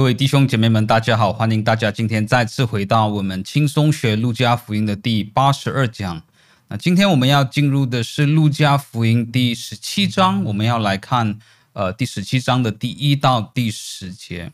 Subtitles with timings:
[0.00, 1.30] 各位弟兄姐妹们，大家好！
[1.30, 6.22] 欢迎大家今天再次回到我们轻松学路加福音的第八十二讲。
[6.68, 11.38] 那今天我们要进入的是路加福音第十七章，我们要来看
[11.74, 14.52] 呃第十七章的第一到第十节。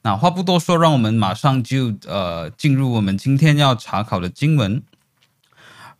[0.00, 4.82] 那话不多说，让我们马上就呃进入我们今天要查考的经文。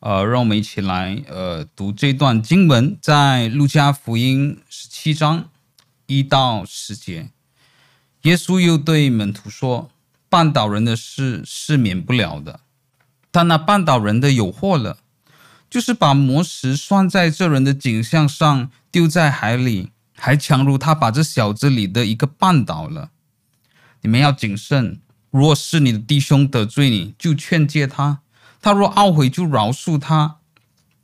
[0.01, 5.51] 呃，让我们一起来呃读这段经文，在路加福音十七章
[6.07, 7.29] 一到十节。
[8.23, 9.91] 耶稣又对门徒说
[10.29, 12.61] ：“绊倒人的事是免不了的，
[13.31, 14.99] 但那绊倒人的有祸了，
[15.71, 23.11] 就是把磨石拴在这人的颈项上，丢在海里，还强如他把这小子里的一个绊倒了。
[24.03, 25.01] 你们要谨慎，
[25.31, 28.19] 若是你的弟兄得罪你，就劝诫他；
[28.61, 30.37] 他若懊悔，就饶恕他。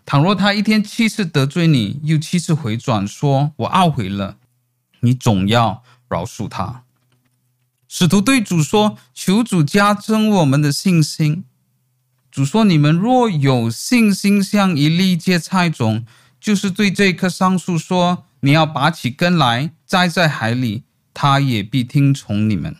[0.04, 4.36] 倘若他一天七次得罪你，又七次回转，说我懊悔了，
[5.00, 6.82] 你总要饶恕他。”
[7.96, 11.44] 使徒对主说：“求主加增我们的信心。”
[12.28, 16.04] 主说：“你们若有信心，像一粒芥菜种，
[16.40, 20.82] 就是对这棵桑树说：‘你要拔起根来，栽在海里’，
[21.14, 22.74] 它也必听从你们。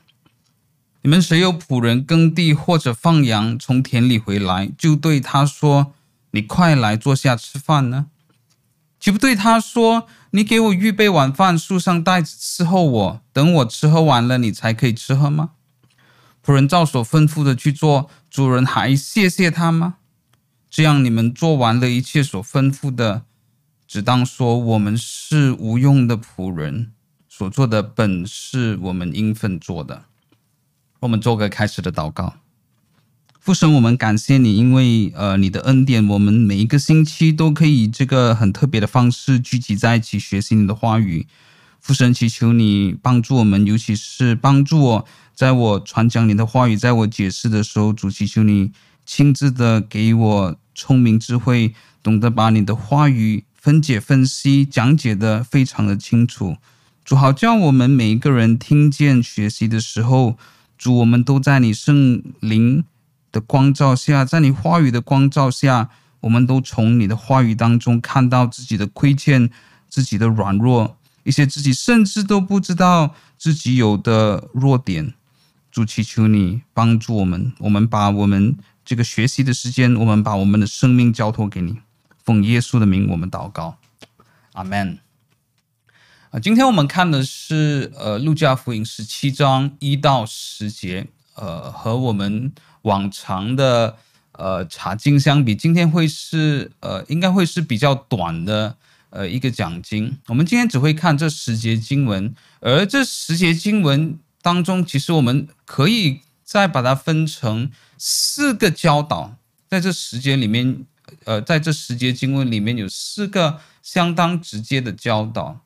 [1.02, 5.92] 你们谁有仆人耕地或者放羊，从田里回来，就对他说
[6.32, 8.06] ：‘你快来坐下吃饭呢？’
[8.98, 15.50] 岂不对他说？”你给我预备晚饭，束上带子伺候我，等我吃喝完了，你才可以吃喝吗？
[16.44, 19.98] 仆人照所吩咐的去做，主人还谢谢他吗？
[20.68, 23.22] 这样你们做完了一切所吩咐的，
[23.86, 26.90] 只当说我们是无用的仆人，
[27.28, 30.06] 所做的本是我们应分做的。
[30.98, 32.34] 我们做个开始的祷告。
[33.44, 41.26] 父神，我们感谢你，因为呃你的恩典，我们每一个星期都可以这个很特别的方式聚集在一起学习你的话语。
[41.78, 48.72] 父神，祈求你帮助我们，尤其是帮助我，在我传讲你的话语，在我解释的时候，主祈求你
[49.04, 56.56] 亲自的给我聪明智慧，懂得把你的话语分解分析，讲解的非常的清楚。
[57.04, 60.38] 主好叫我们每一个人听见学习的时候，
[60.78, 62.82] 主我们都在你圣灵
[63.34, 65.90] 的光照下，在你话语的光照下，
[66.20, 69.50] 我们都从你的话语当中看到自己的亏欠、
[69.88, 75.14] 自己的软弱，一些自己甚至都不知道自己有的弱点。
[75.72, 81.80] 主祈求你帮助我们，我们把我们这个学习的时间，我们把我们的生命交托给你，
[82.22, 83.78] 奉耶稣的名，我们祷告，
[84.52, 85.00] 阿门。
[86.30, 92.52] 啊，今天我们看的是呃，路加福音十七章一到十节，呃，和我们。
[92.84, 93.96] 往常的
[94.32, 98.76] 呃查经相比，今天会是呃应该会是比较短的
[99.08, 100.18] 呃一个讲经。
[100.26, 109.34] 我们今天只会看这十节经文，而这十节经文当中，其实我们可以再把它分成四个教导。
[109.70, 110.84] 在这十节里面，
[111.24, 115.58] 呃，在这十节经文里面有四个相当直接的教导。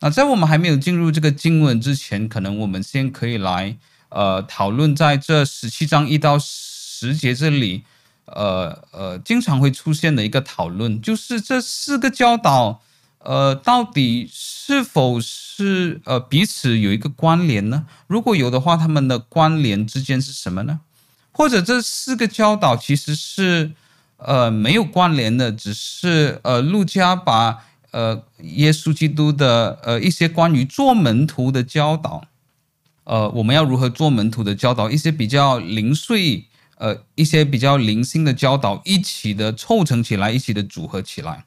[0.00, 3.76] 那在我们还没有进入这个经文之前，可能我们先可以来。
[4.14, 7.82] 呃，讨论在这十七章一到十节这里，
[8.26, 12.82] 呃呃，经常会出现的一个讨论，就是这四个教导，
[13.20, 17.86] 呃，到底是否是呃彼此有一个关联呢？
[18.06, 20.80] 如果有的话，他们的关联之间是什么呢？
[21.32, 23.72] 或者这四个教导其实是
[24.18, 32.24] 呃没有关联的，只是呃路加把呃耶稣基督的呃一些关于做门徒的教导。
[33.04, 36.46] 呃，我们要如何做门徒的教导，一些比较零碎，
[36.78, 41.44] 呃，一些比较零星的教导，一起的凑成起来，一起的组合起来。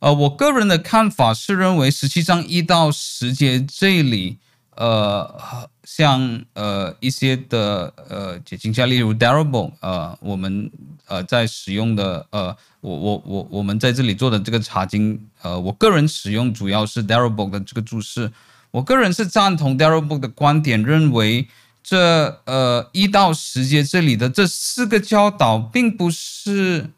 [0.00, 4.36] 呃，我个人的看法是认为十七章一到十节这里，
[4.76, 10.70] 呃，像呃一些的呃解经家，例如 Darrell，呃，我们
[11.06, 18.30] 呃在使用的呃，我我我我们在这里做的这个查经，呃，我个人使用主要是 Darrell 的这个注释。
[18.70, 21.48] 我个人是赞同 Darrell Book 的观点，认为
[21.82, 26.90] 这呃一到十节这里的这四个教导，并不是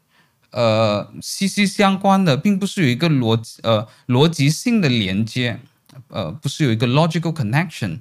[0.51, 5.61] 呃息息相关的，并不是有一个逻呃逻辑性的连接，
[6.09, 7.99] 呃不是有一个 logical connection，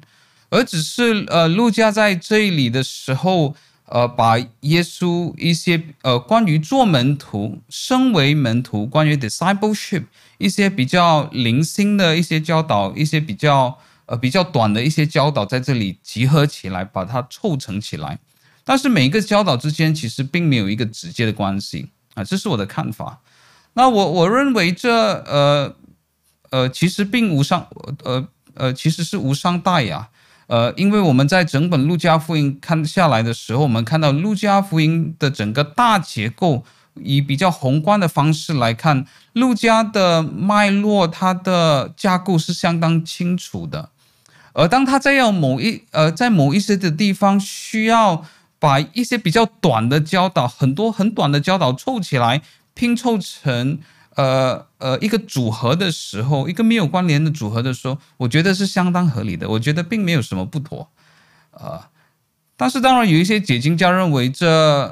[0.48, 3.54] 而只是呃路加在这里的时候，
[3.86, 10.06] 呃把耶稣一些呃关于做门徒、身为门徒、关于 discipleship。
[10.40, 18.18] 一些比较零星的一些教导，一些比较呃比较短的一些教导，在这里集合起来，把它凑成起来。
[18.64, 23.20] 但是每一个教导之间其实并没有一个直接的关系啊，这是我的看法。
[23.74, 25.76] 那我我认为这呃
[26.50, 27.66] 呃其实并无伤
[28.04, 30.08] 呃呃其实是无伤大雅。
[30.46, 36.64] 呃，因为我们在整本路加福音看下来的时候，我们看到路加福音的整个大结构，
[36.94, 43.90] 以比较宏观的方式来看，陆家的脉络，它的架构是相当清楚的。
[44.52, 48.26] 而当他在要某一呃，在某一些的地方需要
[48.58, 52.42] 把一些比较短的教导，很多很短的教导凑起来
[52.74, 53.78] 拼凑成
[54.16, 59.48] 呃呃一个组合的时候，一个没有关联的组合的时候，我觉得是相当合理的。
[59.48, 60.88] 我觉得并没有什么不妥，
[61.52, 61.84] 呃，
[62.60, 64.46] 但是当然有一些解经家认为这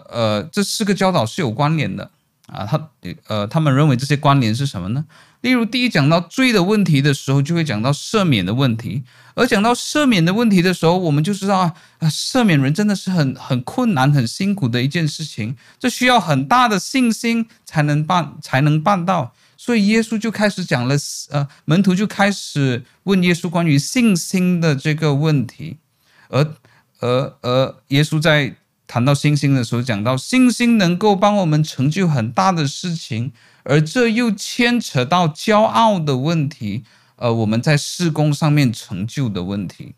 [0.08, 2.10] 呃这四个教导是有关联的。
[2.46, 2.88] 啊，他
[3.26, 5.04] 呃，他们认为这些关联是什么呢？
[5.42, 9.02] 例如，第一讲到罪的问题的时候，就会讲到赦免的问题；
[9.34, 11.74] 而讲到赦免的问题的时候，我们就知道啊，
[12.04, 19.34] 赦免人真的是很很困难、很辛苦的一件事情，这需要很大的信心才能办，才能办到。
[19.58, 20.96] 所以耶稣就开始讲了，
[21.28, 25.76] 呃，门徒就开始问耶稣关于信心的这个问题，
[26.30, 26.54] 而
[27.00, 28.56] 而而耶稣在。
[28.90, 33.32] 谈到信心的时候，讲到信心能够帮我们成就很大的事情，
[33.64, 36.84] 而这又牵扯到骄傲的问题，
[37.16, 39.94] 呃，我们在事工上面成就的问题。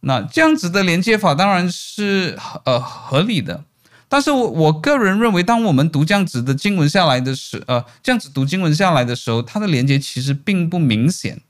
[0.00, 3.62] 那这样子的连接法当然是呃合理的，
[4.08, 11.40] 但是我我个人认为，当我们读这样子的经文下来的时，呃，这样子读经文下来的时候，它的连接其实并不明显。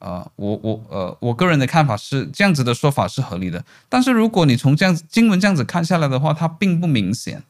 [0.00, 7.42] 呃，我我呃，我个人的看法是这样子的说法是合理的，但是如果你从这样经文这样子看下来的话，它并不明显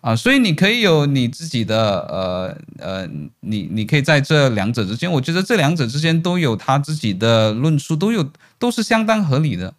[0.00, 3.08] 啊，所以你可以有你自己的呃呃，
[3.40, 9.72] 你你可以在这两者之间，我觉得这两者之间都有他自己的论述，都有都是相当合理的。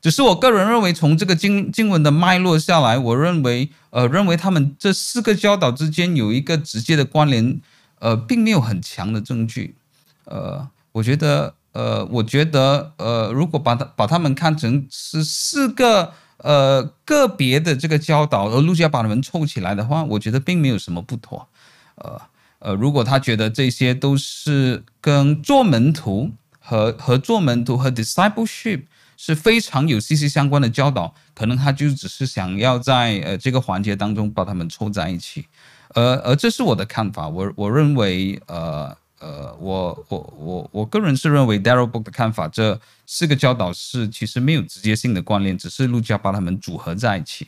[0.00, 7.60] 只是我个人认为，从这个经经文的脉络下来，我认为呃认为他们这四个教导之间有一个直接的关联，
[8.00, 9.76] 呃，并没有很强的证据，
[10.24, 10.68] 呃。
[10.92, 21.48] 我觉得，呃，我觉得，呃，如果把它把他们看成是四个呃个别的这个教导，而路加把他们凑起来的话，我觉得并没有什么不妥。
[21.94, 22.20] 呃
[22.58, 28.82] 呃，如果他觉得这些都是跟做门徒和和做门徒和 discipleship
[29.16, 35.46] 是非常有息息相关的教导，可能他就只是想要在呃这个环节当中把他们凑在一起。
[35.94, 38.94] 呃而这是我的看法，我我认为，呃。
[39.22, 47.46] 呃，我我我我个人是认为 Darrell Book 的看法，这四个教导是其实没有直接性的关联，只是路加把它们组合在一起。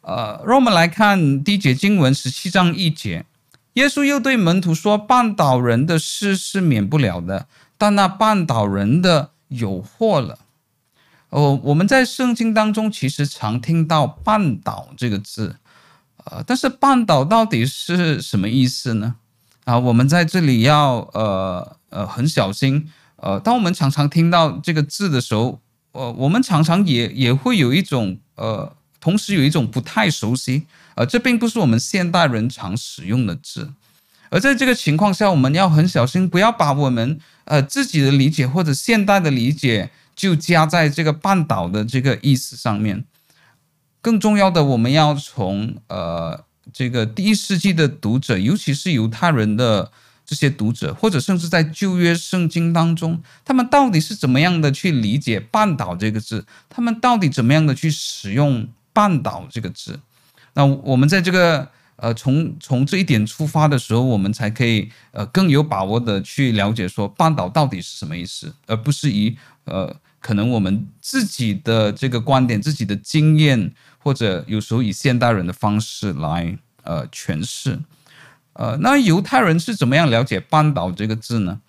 [0.00, 3.26] 呃，让我们来看第一节经文十七章一节，
[3.74, 7.46] 耶稣又对门徒说：“绊倒人的事是免不了的，
[7.76, 10.38] 但那绊倒人的有祸了。”
[11.28, 15.56] 哦，我们在圣经当中其实常听到“绊倒”这个字，
[16.24, 19.16] 呃，但是“绊倒”到底是什么意思呢？
[19.66, 22.88] 啊，我们在这里要呃呃很小心。
[23.16, 25.60] 呃，当我们常常听到这个字的时候，
[25.90, 30.66] 呃，我们常常也也会有一种呃，同时有一种不太熟悉。
[30.94, 33.72] 呃，这并不是我们现代人常使用的字。
[34.30, 43.04] 而在这个情况下，我们要很小心，不要把我们呃自己的理解或者现代的理解就加在这个半岛的这个意思上面。
[44.00, 46.45] 更重要的，我们要从呃。
[46.72, 49.90] 这个第一世纪的读者，尤其是犹太人的
[50.24, 56.44] 这些读者，或者甚至在旧约圣经当中，他们到底是怎么样的去理解“半岛”这个字？
[56.68, 60.00] 他们到底怎么样的去使用“半岛”这个字？
[60.54, 73.72] 那我们在这个呃，从从这一点出发的时候，我们才可以呃更有把握的去了解说“半岛”到底是什么意思，而不是以呃可能我们自己的这个观点、自己的经验。
[74.06, 77.76] 或者有时候以现代人的方式来呃诠释，
[78.52, 81.60] 呃，那犹太人是怎么样了解“半岛”这个字呢？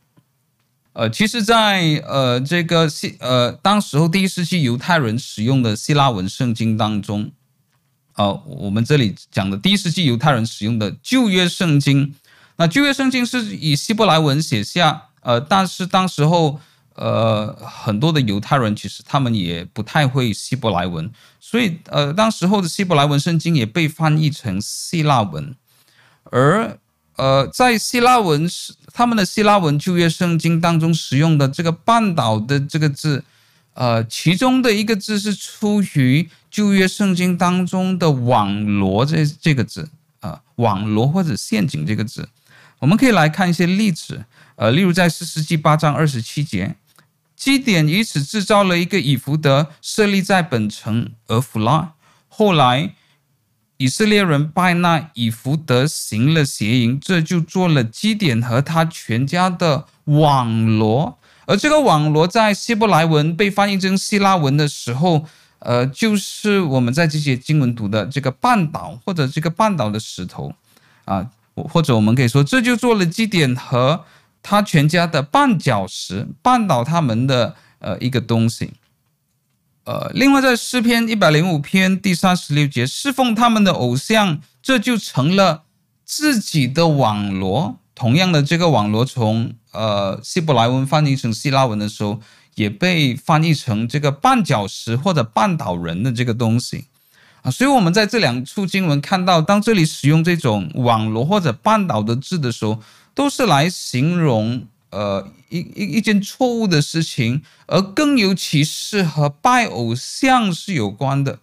[0.93, 7.31] 呃，其实在，呃这个希呃当时候第一世纪犹太人使用的希腊文圣经当中，
[8.17, 12.13] 呃，我们这里讲的第一世纪犹太人使用的旧约圣经，
[12.57, 16.59] 那旧约圣经是以希伯来文写下，呃，但是当时候。
[16.97, 25.55] 呃，很多的犹太人其实他们也不太会希伯来文，所以呃，当时候的希伯来文圣经也被翻译成希腊文，
[26.23, 26.79] 而
[27.15, 28.49] 呃，在希腊文
[28.91, 33.23] 他们的希腊文旧约圣经当中使用的这个“半岛”的这个字，
[33.75, 39.87] 呃，其中的一个字是出于旧约圣经当中的“网罗”这这个字
[40.21, 42.27] 啊，，“网罗”或者“陷阱”这个字，
[42.79, 44.25] 我们可以来看一些例子，
[44.55, 46.75] 呃，例如在士师记八章二十七节。
[47.37, 51.93] 基点以此制造了一个以弗得，设立在本城俄弗拉。
[52.27, 52.95] 后来
[53.77, 61.17] 以色列人拜那以弗得行了邪淫，这就做了基点和他全家的网罗。
[61.45, 65.23] 而这个网罗在希伯来文被翻译成希腊文的时候，
[65.59, 70.51] 呃，就是我们在这些经文读的这个半岛或者这个半岛的石头
[71.05, 74.03] 啊，或者我们可以说，这就做了基点和
[74.49, 78.71] 他全家的绊脚石，绊倒他们的呃一个东西。
[79.83, 85.63] 呃，另外在诗篇一百零五篇第三十六节，侍奉他们的偶像，这就成了
[86.05, 87.77] 自己的网罗。
[87.93, 92.21] 同样的，这个网罗从呃希伯来文翻译成希腊文的时候，
[92.55, 96.85] 也被翻译成这个绊脚石或者绊倒人的这个东西
[97.41, 97.51] 啊。
[97.51, 102.79] 所以，我们在这两处经文看到，当这里使用这种网罗或者绊倒的字的时候，
[103.17, 104.67] 都是来形容。
[104.89, 111.39] 呃，一一一件错误的事情，而更尤其是和拜偶像是有关的，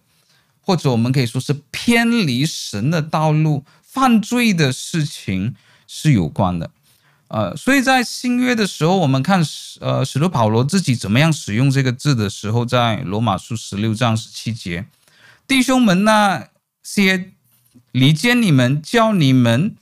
[0.61, 5.53] 或者我们可以说是偏离神的道路、犯罪的事情
[5.85, 6.71] 是有关的。
[7.27, 9.45] 呃，所以在新约的时候，我们看
[9.79, 14.87] 呃使徒保罗自己怎么样使用这个字的时候，在罗马书十六章十七节，
[15.47, 16.49] 弟兄们，那
[16.81, 17.31] 些
[17.91, 19.75] 离间你们、叫你们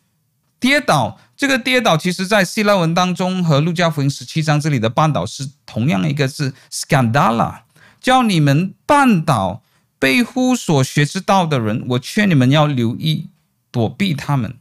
[0.64, 1.20] 跌倒。
[1.36, 7.64] 这个跌倒，其实在希腊文当中和路加福音十七章这里的绊倒是同样一个字，scandala，
[8.00, 9.62] 叫你们绊倒
[10.00, 13.28] 背乎所学之道的人，我劝你们要留意
[13.72, 14.56] 躲避他们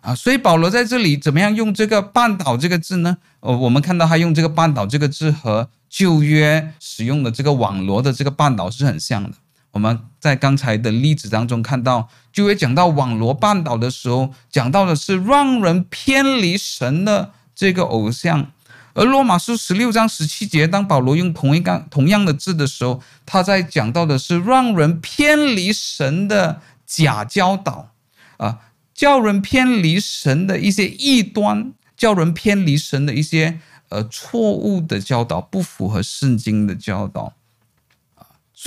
[0.00, 0.14] 啊。
[0.14, 3.18] 所以保罗在这里怎么样用这个绊倒这个字呢？
[3.40, 9.36] 呃，我们看到他用这个绊倒这个字和旧约使用的这个网罗的这个绊倒是很像的。
[9.78, 18.46] 我们在刚才的例子当中看到，就会讲到网罗半岛的时候，讲到的是让人偏离神的这个偶像；
[18.94, 27.92] 而罗马书十六章十七节，当保罗用同一个同样的字的时候，他在讲到的是让人偏离神的假教导
[28.38, 28.58] 啊，
[28.92, 37.34] 叫人偏离神的一些异端，叫人偏离神的一些呃错误的教导，不符合圣经的教导。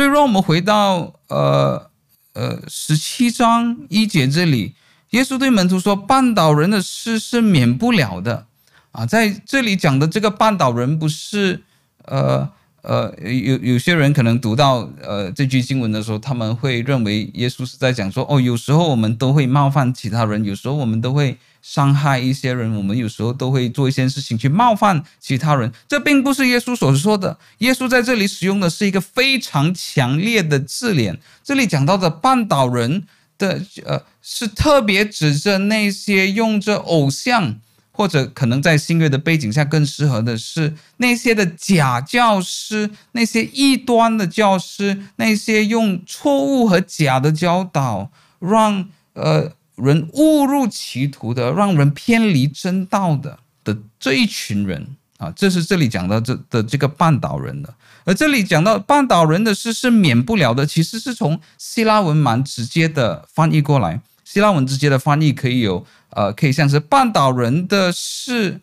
[0.02, 1.92] 所以，让我们回到呃
[2.34, 4.74] 呃十七章一节这里，
[5.12, 8.48] 耶稣对门徒说：“绊倒人的事是免不了的。”
[8.94, 11.62] 啊，在这里讲的这个绊倒人，不是
[12.06, 12.50] 呃
[12.82, 27.38] 呃有有些人可能读到呃这句经文的时候，他们会认为耶稣是在讲说：“哦，有时候我们都会冒犯其他人，有时候我们都会。”伤害一些人，我们有时候都会做一些事情去冒犯其他人，这并不是耶稣所说的。
[27.60, 33.04] 耶稣在这里使用的是一个非常强烈的字眼，这里讲到的绊倒人
[33.38, 37.60] 的呃，是特别指着那些用着偶像，
[37.92, 49.54] 或者可能在新约的背景下更适合的是那些的假教师，那些异端的教师，那些用错误和假的教导让呃。
[49.76, 57.74] 人误入歧途的，让人偏离真道的的这一群人啊，这是这里讲到这的这个半岛人的。
[58.04, 64.02] 而这里讲到半岛人的事是免不了的，其实是从希腊文蛮直接的翻译过来。
[64.24, 68.62] 希腊文直接的翻译可以有呃，可以像是半岛人的事，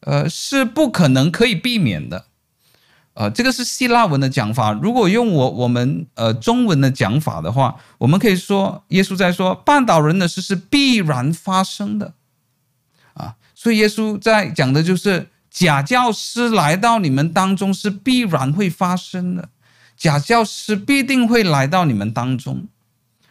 [0.00, 2.24] 呃，是不可能可以避免的。
[3.14, 4.72] 呃，这个是希腊文的讲法。
[4.72, 12.14] 如果用我我们呃中文的讲法的话，我们可以说，耶稣在说绊倒人的事是必然发生的
[13.14, 13.34] 啊。
[13.54, 19.48] 所以耶稣在讲的就是假教师来到你们当中是必然会发生的，
[19.96, 22.68] 假教师必定会来到你们当中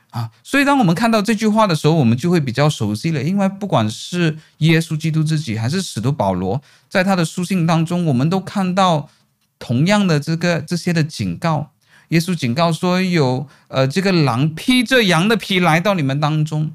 [0.09, 0.29] 啊。
[0.43, 9.09] 所以当我们看到这句话的时候，我们就会比较熟悉了，因为不管是耶稣基督自己，还是使徒保罗，在他的书信当中，我们都看到。
[9.59, 11.71] 同样的这个这些的警告，
[12.07, 16.71] 耶稣警告说有呃这个狼披着羊的皮来到你们当中，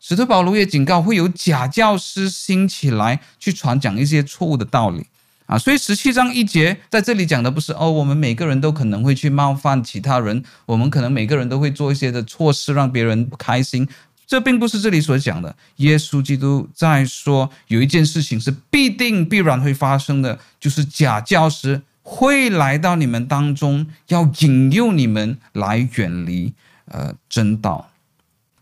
[0.00, 5.06] 使徒保罗也警告会有假教师兴起来去传讲一些错误的道理
[5.46, 13.88] 啊，所以十七章一节在这里讲的不是哦，我们每个人都可能会去冒犯其他人，我们可能每个人都会做一些的错事让别人不开心，
[14.26, 15.56] 这并不是这里所讲的。
[15.76, 21.82] 耶稣基督在说有一件事情是必定必然会发生的，就是假教师。
[22.10, 26.54] 会来到你们当中，要引诱你们来远离
[26.86, 27.90] 呃真道，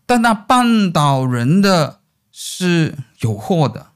[0.05, 1.99] 但那绊倒人的
[2.29, 3.87] 是有祸的。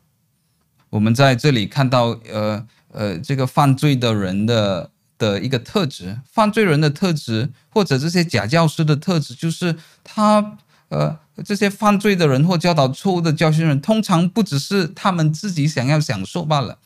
[0.92, 16.78] 我们在这里看到呃呃这个犯罪的人的的一个特质，犯罪人的特质或者这些假教师的特质，就是他呃这些犯罪的人或教导错误的教训人，通常不只是他们自己想要享受罢了。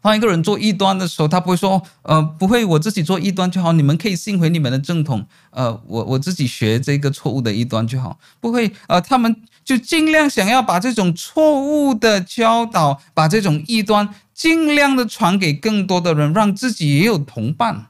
[0.00, 9.34] 当一个人做异端的时候，他不会说，呃，不会，我自己做异端就好，你们可以信回你们的正统，呃，我我自己学这个错误的异端就好，不会，呃，他们
[9.64, 17.86] 就尽量想要把这种错误的教导，把这种异端尽量的传给更多的人，让自己也有同伴。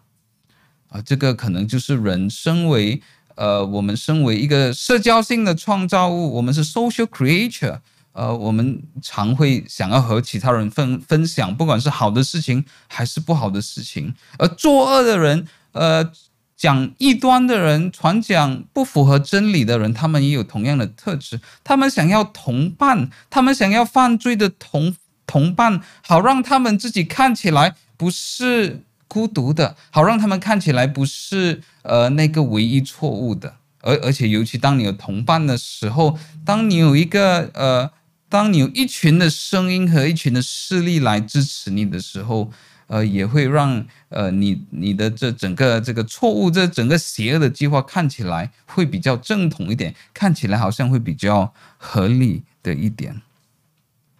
[0.88, 3.02] 啊，这个可能就是人身为
[3.34, 7.80] 呃，我们身为一个社交性的创造物，我们是 social creature。
[8.16, 14.14] 呃，我们常会想要和其他人分分享，不管是好的事情还是不好的事情。
[14.38, 16.10] 而作恶的人，呃，
[16.56, 21.38] 讲异端的人，传讲不符合真理的人，他们也有同样的特质。
[21.62, 24.96] 他们想要同伴，他们想要犯罪的同
[25.26, 33.56] 同伴，好让他们自己看起来不是孤独的，好让他们看起来不是呃那个唯一错误的。
[33.82, 37.90] 而而且，尤其当你有同伴的时候，当你有一个呃。
[38.28, 42.50] 当你有一群的声音和一群的势力来支持你的时候，
[42.88, 53.22] 呃，也会让呃你你的这整个这个错误，这整个邪恶的计划看起来会比较正统一点，看起来好像会比较合理的一点。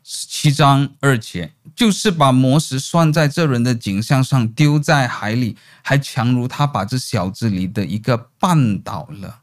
[0.09, 9.41] 七章二节，就是把魔石拴在这人的颈项上，丢在海里，还强如他把这小子里的一个绊倒了。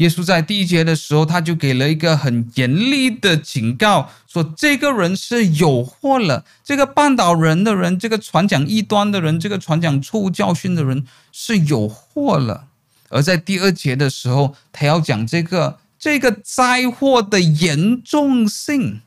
[0.00, 6.46] 耶稣在第一节的时候，他就给了一个很严厉的警告，说这个人是有祸了。
[6.64, 12.68] 这个绊倒人的人，这个传讲异端的人，这个传讲错误教训的人是有祸了。
[13.10, 19.02] 而在第二节的时候，他要讲这个这个灾祸的严重性。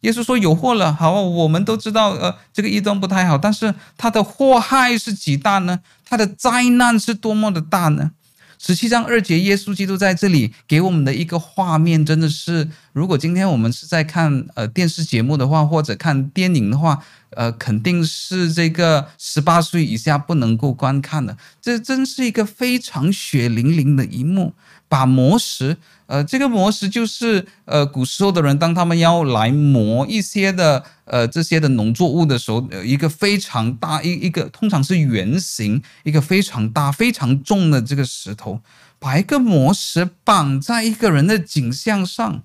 [0.00, 0.94] 耶稣说有祸了。
[0.94, 5.80] 好，我们都知道，呃，这个异端不太好，但是他的祸害是几大呢？
[6.06, 8.12] 他的灾难是多么的大呢？
[8.58, 16.98] 十七章二节，耶稣基督在这里给我们的一个画面，真的是，如果今天我们是在看呃电视节目的话，或者看电影的话，
[17.30, 21.36] 呃，肯定是这个十八岁以下不能够观看的。
[21.60, 24.54] 这真是一个非常血淋淋的一幕，
[24.88, 25.76] 把魔石。
[26.06, 38.60] 呃，这个磨石就是呃，古时候的人当他们要来磨一些的呃这些的农作物的时候，呃，一个非常大一一个通常是圆形，一个非常大非常重的这个石头，
[38.98, 42.42] 把一个磨石绑在一个人的颈项上，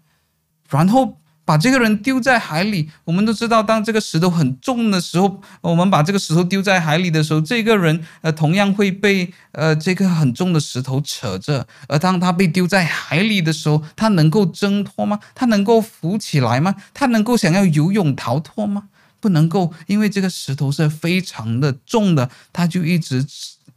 [0.69, 1.18] 然后。
[1.49, 11.65] 把这个人丢在海里，我们都知道，当这个石头很重的时候，我们把这个石头丢在海里的时候，这个人呃同样会被呃这个很重的石头扯着。
[11.87, 15.19] 而当他被丢在海里的时候，他能够挣脱吗？
[15.33, 16.75] 他能够浮起来吗？
[16.93, 18.83] 他能够想要游泳逃脱吗？
[19.19, 23.25] 不能够，因为这个石头是非常的重的，他就一直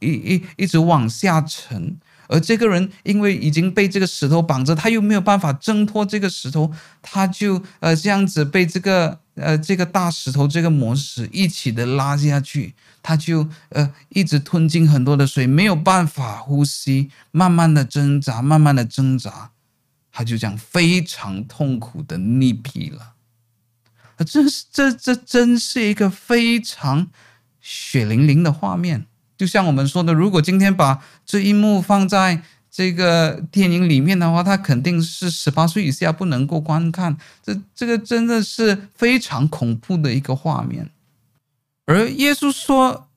[0.00, 1.96] 一一一直往下沉。
[2.28, 19.50] 而这个人因为已经被这个石头绑着，他又没有办法挣脱这个石头，他就呃这样子被这个呃这个大石头这个磨石一起的拉下去，他就呃一直吞进很多的水，没有办法呼吸，慢慢的挣扎，慢慢的挣扎，
[20.10, 23.14] 他就这样非常痛苦的溺毙了。
[24.24, 27.08] 这是这这真是一个非常
[27.60, 29.06] 血淋淋的画面。
[29.42, 37.16] 就像我们说的，如果今天把这一幕放在这个电影里面的话，它肯定是十八岁以下不能够观看。
[37.42, 40.88] 这这个真的是非常恐怖的一个画面。
[41.86, 43.08] 而耶稣说，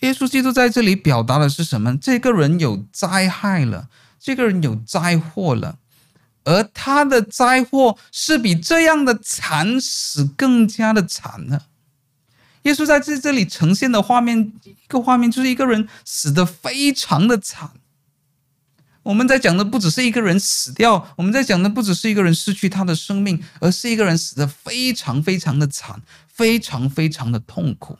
[0.00, 1.96] 耶稣基督在这里表达的是什么？
[1.98, 3.88] 这个人有灾害了，
[4.18, 5.78] 这个人有灾祸了，
[6.42, 11.66] 而他的灾祸是比这样的惨死更加的惨了。
[12.68, 17.70] 耶稣在这这里呈现的画面，一个画面就是一个人死得非常的惨。
[19.04, 27.96] 我们在讲的不只是一个人死掉，我们在讲的不只是一个人失去他的生命，而是一个人死得非常非常的惨，非常非常的痛苦。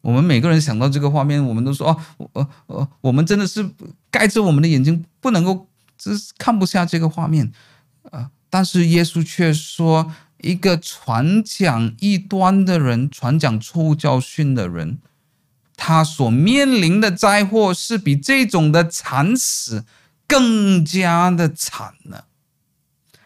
[0.00, 1.86] 我们每个人想到这个画面，我们都说
[2.18, 3.70] ：“哦，呃呃，我们真的是
[4.10, 7.52] 盖着我们的眼睛，不能够，只是看不下这个画面。”
[8.10, 10.12] 呃，但是耶稣却说。
[10.40, 14.98] 一个传讲异端的人，传讲错误教训的人，
[15.76, 19.84] 他所面临的灾祸是比这种的惨死
[20.26, 22.26] 更加的惨了，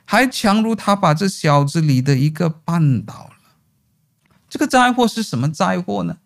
[0.05, 3.57] 还强如他把这小子里的一个绊倒了。
[4.49, 6.17] 这个灾祸是什么灾祸呢？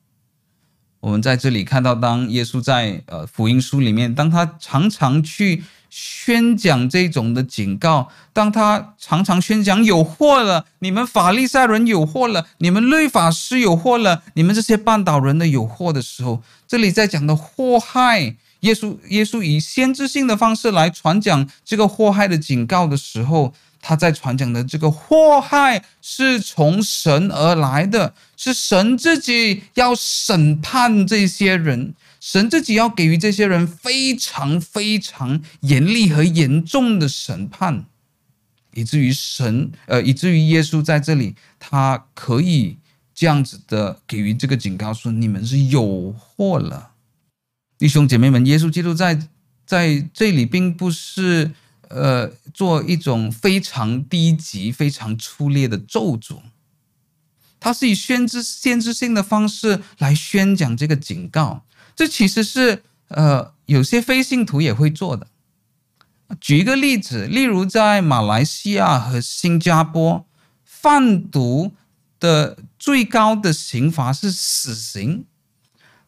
[1.01, 5.65] 我们在这里看到，当耶稣在呃福音书里面，当他常常去。
[5.99, 31.95] 宣讲这种的警告，当他常常宣讲有祸了，你们法利赛人有祸了，你们律法师有祸了，你们这些半岛人的有祸的时候，这里在讲的祸害，耶稣耶稣以先知性的方式来传讲这个祸害的警告的时候，他在传讲的这个祸害是从神而来的，是神自己要审判这些人。
[32.27, 37.85] 神自己要给予这些人非常非常严厉和严重的审判，
[38.75, 42.79] 以至于神，呃，以至于耶稣在这里，他可以
[43.15, 46.95] 这样子的给予这个警告，说你们是有祸了，
[47.79, 49.29] 弟兄姐妹们，耶稣基督在
[49.65, 51.53] 在这里并不是
[51.91, 56.41] 呃做一种非常低级、非常粗劣的咒诅，
[57.61, 61.63] 他是以先知先知性的方式来宣讲这个警告，
[61.97, 65.27] 这其实是呃有些非信徒也会做的。
[66.41, 70.27] 举一个例子，例如在马来西亚和新加坡，
[70.65, 71.73] 贩毒
[72.21, 75.25] 的最高的刑罚是死刑。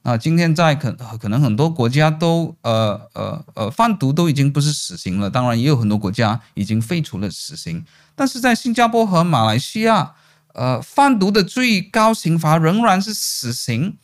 [0.02, 10.14] 啊，今天在可可能很多国家都呃呃呃贩毒都已经不是死刑了，当然也有很多国家已经废除了死刑，但是在新加坡和马来西亚，
[10.54, 13.96] 呃，贩毒的最高刑罚仍然是死刑。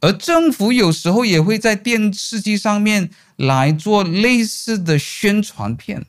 [0.00, 6.06] 而政府有时候也会在电视机上面来做类似的宣传片，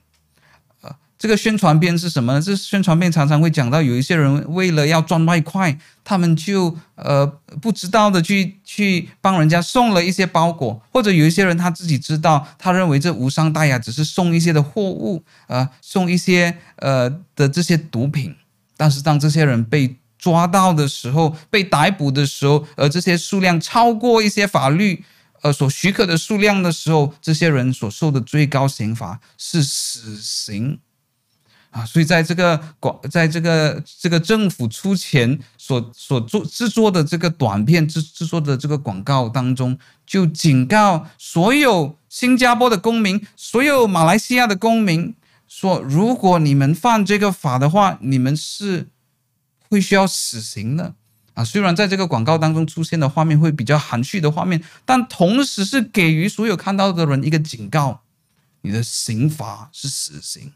[0.81, 2.41] 呃，这个宣传片是什么呢？
[2.41, 7.25] 这宣传片常常会讲到有一些人为了要赚外快，他们就呃
[7.61, 18.35] 不知道的去去帮人家送了一些包裹，或者有一些人他自己知道，他认为这无伤大雅，只是送一些的货物，呃，送一些呃的这些毒品，
[18.77, 25.05] 但是当这些人被抓到的时候，被逮捕的时候，而这些数量超过一些法律
[25.41, 30.77] 呃所许可的数量的时候，这些人所受的最高刑罚是死刑
[31.71, 31.85] 啊！
[31.85, 45.15] 所以在这个广，在这个这个政府出钱所所做制作的这个短片制制作的这个广告当中，就警告所有新加坡的公民，所有马来西亚的公民
[45.47, 48.89] 说：如果你们犯这个法的话，你们是。
[49.69, 50.95] 会需要死刑的
[51.35, 51.43] 啊！
[51.43, 58.01] 虽然在这个广告当中出现的画面会比较含蓄的画面，但同时是给予所有看到的人一个警告：
[58.61, 60.51] 你的刑罚是死刑。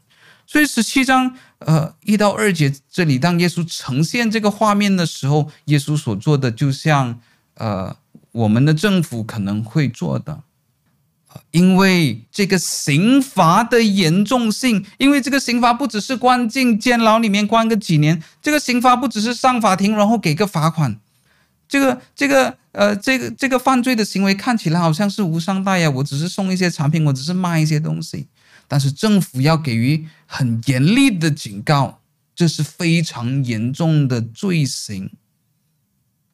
[0.46, 7.20] 所以十七章呃一到二节这里，当耶稣呈现这个画面的时候，耶稣所做的就像
[7.56, 7.96] 呃
[8.32, 10.44] 我们的政府可能会做的。
[11.52, 21.00] 因为这个刑罚的严重性，因为这个刑罚不只是关进监牢里面关个几年，这个刑罚不只是上法庭然后给个罚款，
[21.68, 28.28] 这个这个呃这个这个犯罪的行为看起来好像是无伤大雅，我只是送一些产品，我只是卖一些东西，
[28.68, 32.02] 但是政府要给予很严厉的警告，
[32.36, 35.12] 这是非常严重的罪行，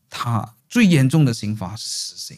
[0.09, 2.37] 他最严重的刑罚是死刑。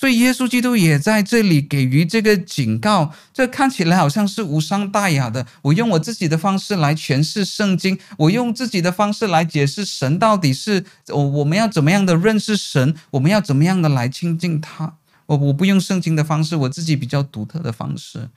[0.00, 3.12] 所以，耶稣基督也在这里给予这个警告。
[3.34, 5.46] 这看起来好像是无伤大雅的。
[5.60, 14.94] 我用我自己的方式来诠释圣经，我用自己的方式来解释神到底是我我们要怎么样的认识神，我们要怎么样的来亲近他。
[15.26, 18.30] 我我不用圣经的方式，我自己比较独特的方式。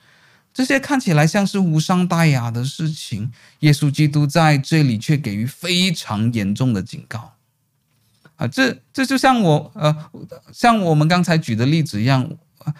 [0.54, 7.36] 这些看起来像是无伤大雅的事情，耶稣基督在这里却给予非常严重的警告。
[8.47, 9.95] 这这就像我呃，
[10.51, 12.29] 像我们刚才举的例子一样，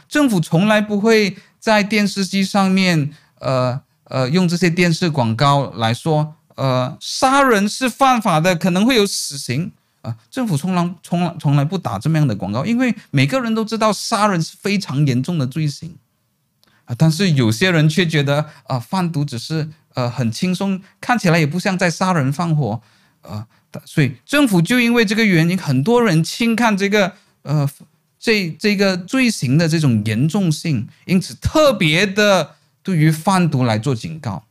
[0.08, 9.72] 政府从来不会在电视机上面呃呃用这些电视广告来说，呃，杀人是犯法的，可能会有死刑
[10.02, 15.96] 啊，政府从来从来从来不打这么样的广告，因为每个人都知道杀人是非常严重的罪行
[16.86, 16.96] 啊。
[16.98, 22.82] 但是有些人却觉得啊，贩毒只是呃很轻松，看起来也不像在杀人放火
[23.22, 23.48] 啊。
[23.86, 27.68] 所以政府就因为这个原因，很多人轻看这个呃
[28.20, 34.46] 这这个罪行的这种严重性，因此特别的对于贩毒来做警告。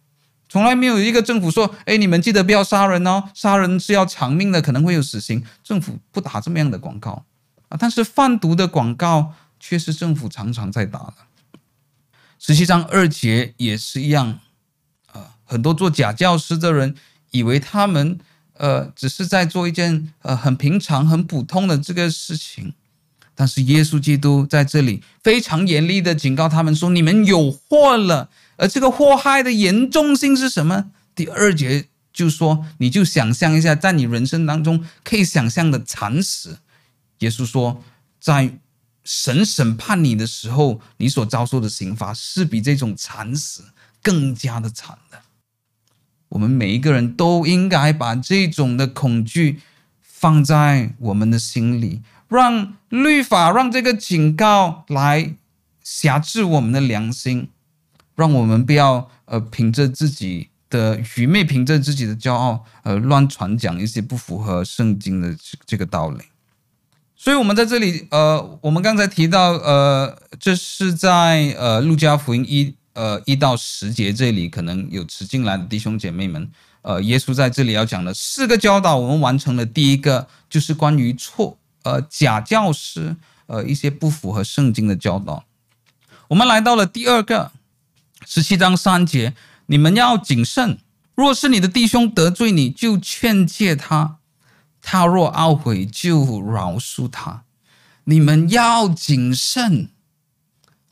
[0.49, 7.25] 从来没有一个政府说：“哎，你们记得不要杀人哦，杀人是要偿命的，可能会有死刑。”政府不打这么样的广告
[7.69, 11.15] 啊，但是贩毒的广告却是政府常常在打的。
[12.39, 14.41] 十七章二节也是一样
[15.13, 16.97] 啊，很多做假教师的人
[17.31, 18.19] 以为他们。
[18.63, 22.75] 呃，只是在做一件呃很平常、很普通的这个事情，
[23.35, 30.93] 但是耶稣基督在这里非常严厉的警告他们说：“你们有祸了。”而这个祸害的严重性是什么？
[31.17, 36.59] 第二节就说：“你就想象一下，在你人生当中可以想象的惨死。”
[37.19, 37.83] 耶稣说
[38.23, 38.59] ：“在
[39.03, 43.65] 神审判你的时候，你所遭受的刑罚是比这种惨死
[44.01, 45.19] 更加的惨的。”
[46.33, 49.61] 我们每一个人都应该把这种的恐惧
[50.01, 55.35] 放在我们的心里，让律法、让这个警告来
[55.83, 57.51] 辖制我们的良心，
[58.17, 66.25] 让我们不要呃凭着自己的愚昧，凭着自己的骄傲，呃乱传讲一些不符合圣经的这个道理。
[67.15, 72.75] 所以，我们在这里，呃，我们刚才提到，呃，这是在呃路加福音一。
[72.95, 76.51] 呃，一到十节这里可能有迟进来的弟兄姐妹们，
[76.83, 85.45] 呃，耶稣在这里要讲的四个教导，我们完成了第一个，就是关于错呃假教师呃一些不符合圣经的教导。
[86.29, 87.53] 我们来到了第二个
[88.27, 89.33] 十七章三节，
[89.67, 90.79] 你们要谨慎，
[91.15, 94.19] 若是你的弟兄得罪你，就劝诫他；
[94.83, 97.45] 他若懊悔，就饶恕他。
[98.05, 99.92] 你们要谨慎。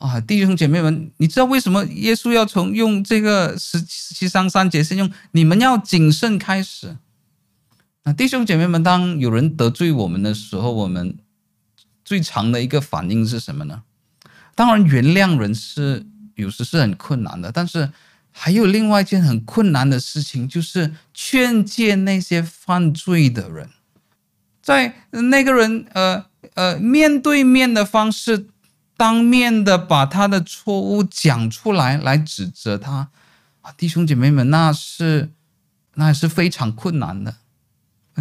[0.01, 6.97] 啊，弟兄姐妹们，你知道为什么耶稣要从用这个十七章三节是用你们要谨慎开始？
[8.01, 11.19] 啊，弟兄姐妹们，当有人得罪我们的时候，我们
[12.03, 13.83] 最常的一个反应是什么呢？
[14.55, 17.91] 当然，原谅人是有时是很困难的，但是
[18.31, 23.69] 还有另外一件很困难的事情，就是劝诫那些犯罪的人，
[24.63, 28.47] 在那个人呃呃面对面的方式。
[29.01, 33.09] 当面的把他的错误讲出来，来指责他
[33.61, 35.31] 啊，弟兄姐妹们，那是
[35.95, 37.37] 那是非常困难的。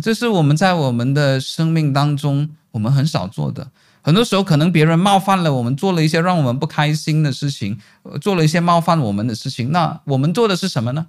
[0.02, 3.70] 这是我们在我们的生命当中我们很少做的。
[4.00, 7.78] 很多时候，可能别人冒犯了我们，做了一些让我们不开心的事情，
[8.18, 11.08] 做了一些冒犯我们的事情，那我们做的是什么呢？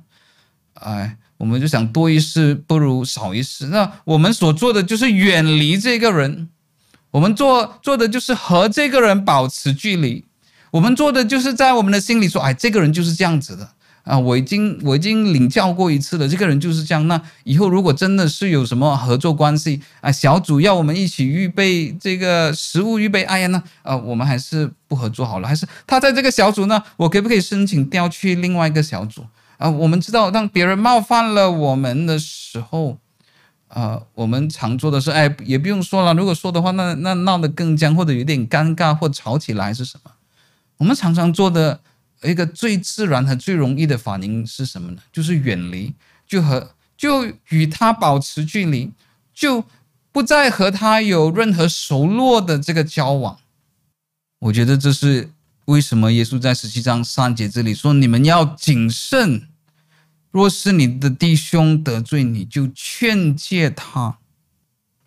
[0.74, 3.68] 哎，我们就想多一事不如少一事。
[3.68, 6.50] 那我们所做的就是远离这个人。
[7.12, 10.24] 我们做做的就是和这个人保持距离，
[10.72, 13.70] 我们做的就是在我们的心里说，哎，这个人就是这样子的
[14.04, 17.06] 啊，我已经我已经领教过一次了，这个人就是这样。
[17.10, 29.26] 那以后如果真的是有什么合作关系啊，小组要我们一起预备这个食物预备，哎呀，那啊，我们还是不合作好了，还是他在这个小组呢，我可不可以申请调去另外一个小组
[29.58, 29.70] 啊？
[29.70, 32.98] 我们知道，当别人冒犯了我们的时候。
[33.74, 36.14] 呃，我们常做的是，哎，也不用说了。
[36.14, 40.12] 如果说的话，那那闹得更僵，或者有点尴尬，或吵起来是什么？
[40.76, 41.80] 我们常常做的
[42.24, 45.02] 一个最自然和最容易的反应是什么呢？
[45.14, 45.94] 就是远离，
[46.28, 48.92] 就和就与他保持距离，
[49.34, 49.64] 就
[50.12, 53.38] 不再和他有任何熟络的这个交往。
[54.40, 55.30] 我觉得这是
[55.66, 59.48] 为什么耶稣在十七章三节这里说：“你们要谨慎。”
[60.32, 64.20] 若是你的弟兄得罪你，就劝诫他，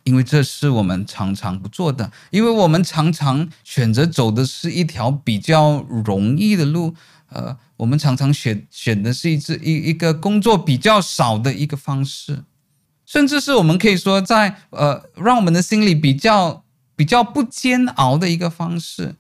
[0.03, 6.95] 因为这是我们常常不做的，因为我们常常选择走的是一条比较容易的路，
[7.31, 12.45] 呃，我们常常选选的是一次一一个工作比较少的一个方式，
[13.07, 19.17] 甚至是我们可以说在呃让我们的心里比较比较不煎熬的一个方式，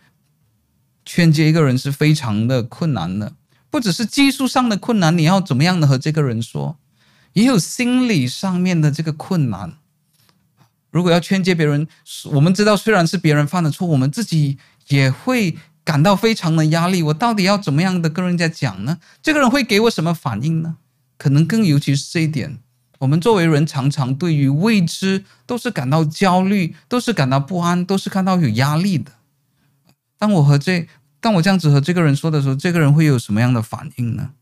[1.07, 3.33] 劝诫一个人是非常的困难的。
[3.75, 6.79] 不只是技术上的困难，你要怎么样的和这个人说，
[7.33, 9.73] 也有心理上面的这个困难。
[10.93, 11.89] 如果要劝诫别人，
[12.27, 17.03] 我们知道虽然是别人犯的错，我们自己也会感到非常的压力。
[17.03, 18.99] 我到底要怎么样的跟人家讲呢？
[19.21, 20.77] 这个人会给我什么反应呢？
[21.19, 22.61] 可能更尤其是这一点，
[23.01, 29.11] 我们作为人，常常对于未知都是感到焦虑，都是感到不安，都是看到有压力的。
[30.17, 30.87] 当我和这
[31.25, 34.33] 当我这样子和这个人说的时候，这个人会有什么样的反应呢？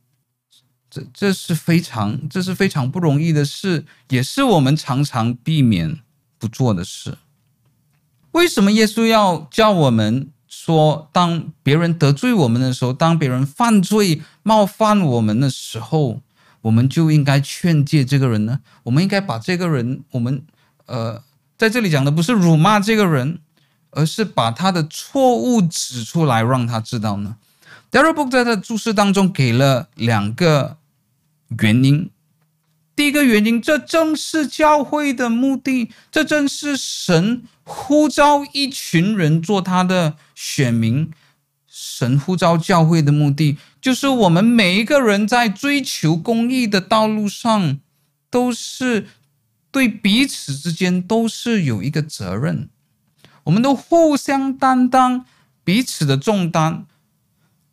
[0.90, 6.00] 这这是非常这是非常不容易的事，也是我们常常避免
[6.40, 7.18] 不做的事。
[8.32, 16.20] 为什么耶稣要叫我们说，当别人得罪我们的时候，当别人犯罪冒犯我们的时候，
[16.62, 18.58] 我们就应该劝诫这个人呢？
[18.82, 20.42] 我们应该把这个人，我们
[20.86, 21.22] 呃，
[21.56, 23.38] 在这里讲的不是辱骂这个人。
[23.92, 27.36] 而是把他的错误指出来，让他知道呢。
[27.90, 30.76] Darrell Book 在他的注释当中给了两个
[31.60, 32.10] 原因。
[32.94, 41.10] 第一个原因，这正是教会的目的，这正是神呼召一群人做他的选民。
[41.66, 47.80] 神呼召教会的目的，就是我们每一个人在追求公义的道路上，
[48.30, 49.08] 都是
[49.70, 52.68] 对彼此之间都是有一个责任。
[53.44, 55.24] 我们都互相担当
[55.64, 56.84] 彼此的重担，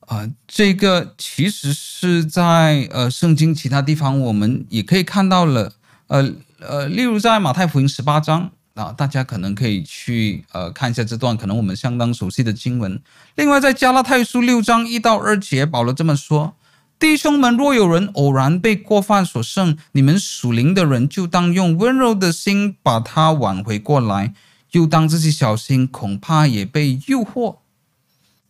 [0.02, 5.74] 啊、这个其实是在呃圣经其他地方我们也可以看到了，
[6.08, 13.02] 呃呃，例如在马太福音十八章啊，大家可能可以去呃看一下这段可能我们相当熟悉的经文。
[13.36, 16.56] 另外在加拉太书六章一到二节，保罗这么说：
[16.98, 24.34] 弟兄们，若有人偶然被过犯所胜，你们属灵的人就当用温柔的心把他挽回过来。
[24.72, 27.58] 又当自己小心，恐怕也被诱惑。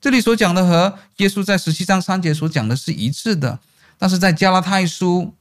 [0.01, 3.59] 这里所讲的和耶稣在十七章三节所讲的是一致的，
[3.97, 5.33] 但是在加拉太书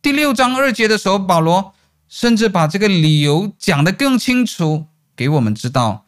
[0.00, 1.74] 第六章二节的时候，保罗
[2.08, 6.04] 甚至把这个理由讲得更清楚，给我们知道，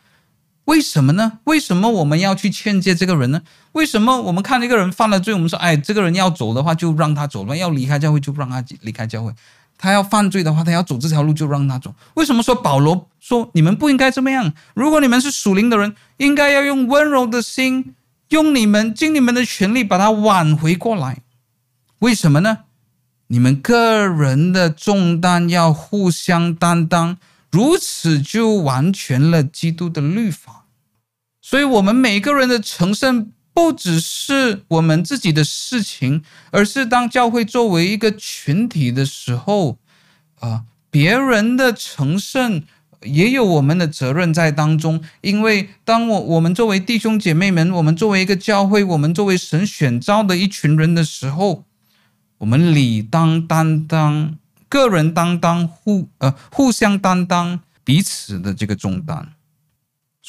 [0.65, 1.41] 为什么呢？
[1.45, 3.43] 为什么我们要去劝诫这个人呢？
[3.73, 9.35] 为什么我们看一个人犯了罪，我们说，哎，这个人要走的话，就让他走了；要离开教会，就不让他离开教会。
[9.79, 11.95] 他要犯罪的话，他要走这条路，就让他走。
[12.15, 14.53] 为什么说保罗说你们不应该这么样？
[14.75, 17.95] 如果你们是属灵的人，应该要用温柔的心，
[18.31, 21.23] 用你们尽你们的全力把他挽回过来。
[22.01, 22.59] 为什么呢？
[23.29, 27.19] 你们个人的重担要互相担当，
[27.51, 30.67] 如此就完全了基督的律法。
[31.41, 33.33] 所以，我们每个人的成圣。
[33.57, 39.79] 不只是我们自己的事情，而是当教会作为一个群体的时候，
[40.40, 42.62] 啊，别人的成圣
[43.01, 45.03] 也有我们的责任在当中。
[45.23, 51.64] 因为当我我们作为弟兄姐妹们，我们作为一个教会，我们作为神选召的一群人的时候，
[52.37, 54.37] 我们理当担当，
[54.69, 59.33] 个人担当互呃互相担当彼此的这个重担。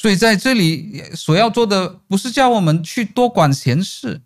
[0.00, 4.20] 所以在这里所要做的不是叫我们去多管闲事，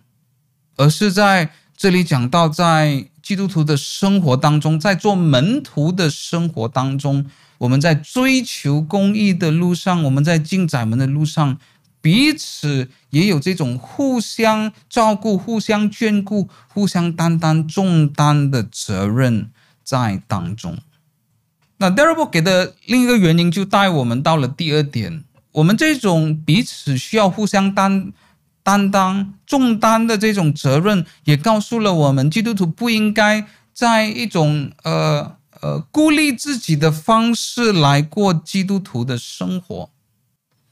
[0.77, 7.25] 而是在这里讲到，在基督徒的生活当中，在做门徒的生活当中，
[7.57, 11.59] 我们在追求公义的路上，我们在进窄门的路上，
[12.03, 19.51] 彼此也有这种互相照顾、互相眷顾、互相担当重担的责任
[19.83, 20.77] 在当中。
[21.79, 25.25] 那第二步给的另一个原因，就带我们到了第二点。
[25.53, 28.13] 我们这种彼此需要互相担
[28.63, 39.91] 担当重担的这种责任，也告诉了我们，基督徒不应该在一种呃呃孤立自己的方式来过基督徒的生活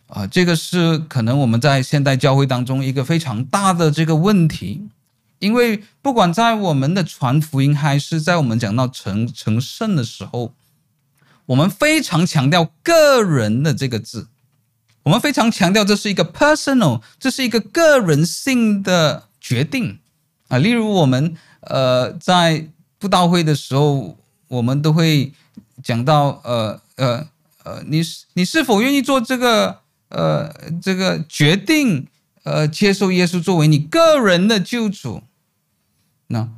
[0.06, 4.88] 啊，这个是可能我们在现代教会当中一个非常大的这个问题，
[5.38, 10.54] 因为不管在我们的传福音，还是在我们讲到成成圣的时候，
[11.46, 14.28] 我们非常强调个人的这个字。
[15.02, 19.98] 我们非常强调，这是一个 personal，这是一个个人性的决定
[20.48, 20.58] 啊。
[20.58, 25.32] 例如，我们呃在布道会的时候，我们都会
[25.82, 27.26] 讲到呃呃
[27.64, 32.06] 呃，你是你是否愿意做这个呃这个决定，
[32.42, 35.22] 呃，接受耶稣作为你个人的救主？
[36.26, 36.48] 那。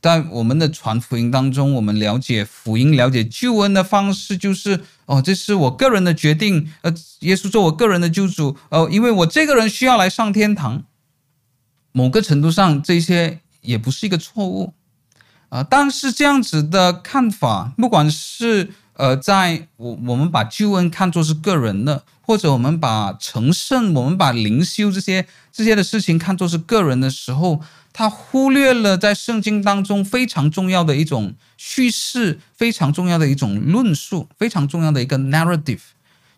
[0.00, 6.72] 在我们的传福音当中，我们了解福音、了解救恩的方式，就是哦，这是我个人的决定。
[6.80, 10.84] 呃，耶稣做我个人的救主，哦，因为我这个人需要来上天堂。
[11.92, 14.72] 某个程度上，这些也不是一个错误
[15.48, 27.60] 啊，但是这样子的看法，不管是呃，在我我们把救恩看作是个人的，或者我们把成圣、我们把灵修这些这些的事情看作是个人的时候。
[27.92, 35.80] 他忽略了在圣经当中非常重要的一种叙事，非常重要的一种论述，非常重要的一个 narrative，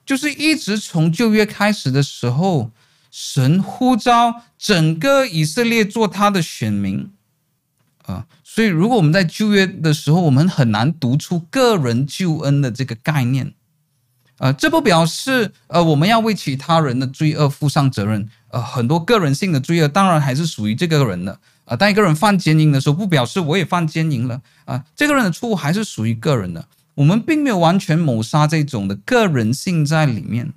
[0.07, 2.70] 就是一直从旧约开始的时候，
[3.11, 7.12] 神呼召整个以色列做他的选民
[8.44, 13.55] 所以如果我们在旧约的时候，我们很难读出个人救恩的这个概念。
[14.38, 18.29] 呃，这不表示呃我们要为其他人的罪恶负上责任。
[18.48, 21.33] 呃，很多个人性的罪恶，当然还是属于这个人的。
[21.64, 24.35] 啊、呃，当一个人犯奸淫的时候，不表示我也犯奸淫了。
[24.64, 26.66] 啊、呃，这个人的错误还是属于个人的。
[26.96, 30.53] 我们并没有完全抹杀这种的个人性在里面。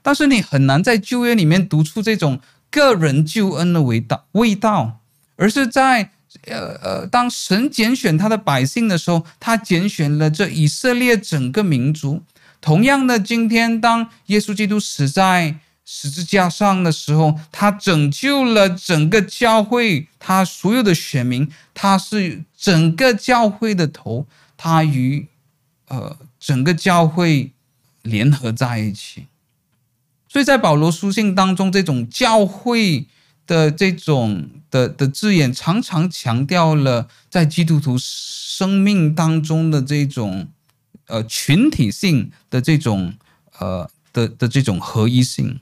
[0.00, 2.40] 但是你很难在旧约里面读出这种
[2.70, 5.00] 个人救恩的味道味道，
[5.36, 6.10] 而是在
[6.42, 12.22] 呃呃，当神拣选他的百姓的时候，他拣选了这以色列整个民族。
[12.60, 25.26] 同样的，今天当耶稣基督死在十字架上的时候，他拯救了整个教会，他所有的选民，他是整个教会的头，他与
[25.88, 27.52] 呃整个教会
[28.00, 29.26] 联合在一起。
[30.26, 33.06] 所以在保罗书信当中，这种教会
[33.46, 40.48] 的这种的的字眼，常常强调了在基督徒生命当中的这种。
[41.06, 43.12] 呃，群体性的这种
[43.58, 45.60] 呃的的这种合一性，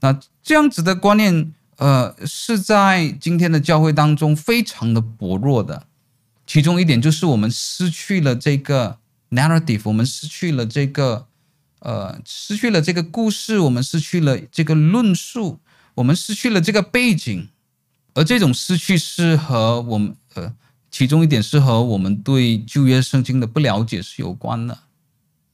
[0.00, 5.86] 那这样子的观念，呃，是在今天的教会当中非常的薄弱的。
[6.44, 8.98] 其中一点就是我们失去了这个
[9.30, 11.28] narrative，我们失去了这个
[11.78, 15.60] 呃，失去了这个故事，我们失去了这个论述，
[15.94, 17.48] 我们失去了这个背景，
[18.18, 20.52] 而这种失去是和我们呃。
[20.90, 24.76] 其中一点是和我们对旧约圣经的不了解是有关的，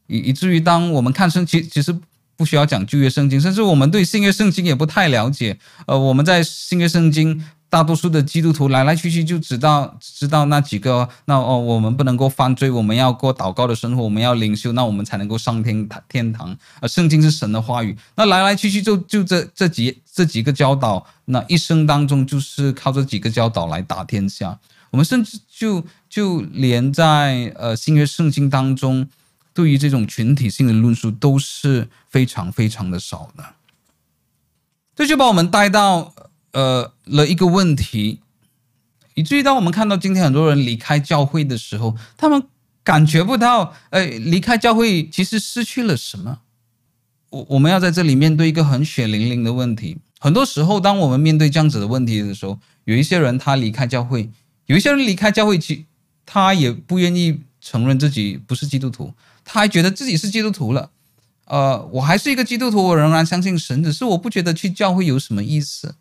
[0.06, 1.94] 以以至于当我们看圣经，其实
[2.36, 5.58] 不需要讲旧约圣经，甚至我们对新约圣经也不太了解。
[5.86, 7.44] 呃，我们在新约圣经
[7.74, 16.56] 大多数的基督徒来来去去就知道知道那几个，那哦，我们不能够犯罪，我们要过祷告的生活，我们要灵修，那我们才能够上天天堂。
[16.78, 24.56] 啊，圣经是神的话语，那来来去去就就这这几这几个教导，那一生当中就是靠这几个教导来打天下。
[24.92, 29.08] 我们甚至就就连在呃新约圣经当中，
[29.52, 33.44] 对于这种群体性的论述都是非常非常的少的。
[34.94, 36.14] 这就把我们带到。
[36.54, 38.20] 呃，了一个问题，
[39.14, 42.44] 以至于当我们看到今天很多人离开教会的时候，他们
[42.84, 46.38] 感觉不到，呃，离开教会其实失去了什么。
[47.30, 49.98] 我我们要在这里面对一个很血淋淋的问题。
[50.20, 54.30] 很多时候，当我们面对这样子的问题的时候，有一些人他离开教会，
[54.66, 55.86] 有一些人离开教会，其
[56.24, 59.12] 他也不愿意承认自己不是基督徒，
[59.44, 60.90] 他还觉得自己是基督徒了。
[61.46, 65.96] 呃，我还是一个基督徒，我仍然相信神，只是我不觉得去教会有什么意思。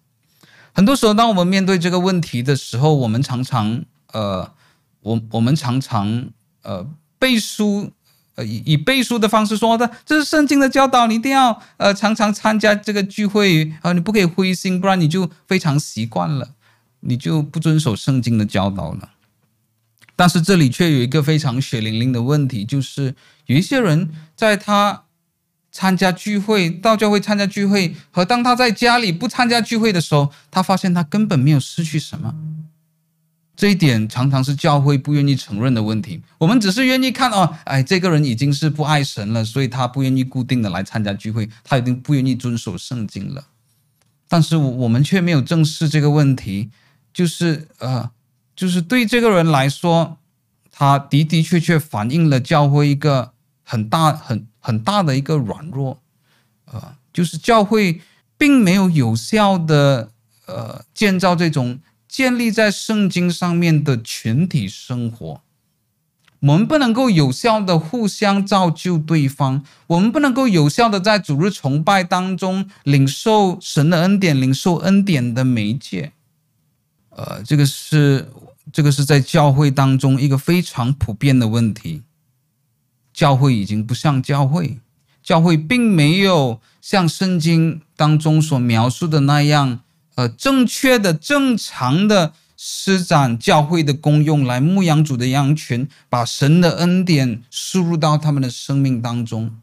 [0.74, 4.52] 很多时候，当我们面对这个问题的时候，我们常常呃，
[5.02, 6.30] 我我们常常
[6.64, 7.92] 呃背书，
[8.36, 16.50] 呃以以背书的方式说的，这是圣经的教导，你一定要呃常常参加这个聚会啊、你不可以灰心，不然你就非常习惯了，
[17.02, 19.12] 你就不遵守圣经的教导了。
[20.16, 23.14] 但是这里却有一个非常血淋淋的问题，就是
[23.46, 25.04] 有一些人在他。
[25.74, 32.36] 参加聚会，到教会参加聚会，和当他在家里不参加聚会的时候，他发现他根本没有失去什么。
[33.56, 36.22] 这一点常常是教会不愿意承认的问题。
[36.38, 43.46] 我们只是愿意看哦，哎，这个人已经是不爱神了，所以他不愿意固定的来参加聚会，他已经不愿意遵守圣经了。
[44.30, 46.70] 但是我们却没有正视这个问题，
[47.12, 48.12] 就是呃，
[48.56, 50.18] 就是对这个人来说，
[50.72, 54.48] 他的的确确反映了教会一个很大很。
[54.66, 56.00] 很大的一个软弱，
[56.72, 58.02] 呃，就是教会
[58.38, 60.10] 并没有有效的
[60.46, 65.42] 呃建造这种建立在圣经上面的群体生活。
[66.40, 76.14] 我们不能够有效的互相造就对方，我们不能够有效的在主日崇拜当中领受神的恩典，领受恩典的媒介。
[77.10, 78.30] 呃，这个是
[78.72, 82.02] 这个是在教会当中一个非常普遍的问题。
[83.14, 84.80] 教会已经不像教会，
[85.22, 89.82] 教会并没有像圣经当中所描述的那样，
[90.16, 99.56] 呃，正确的、正常的施展教会的功用来牧养主的羊群，把神的恩典输入到他们的生命当中。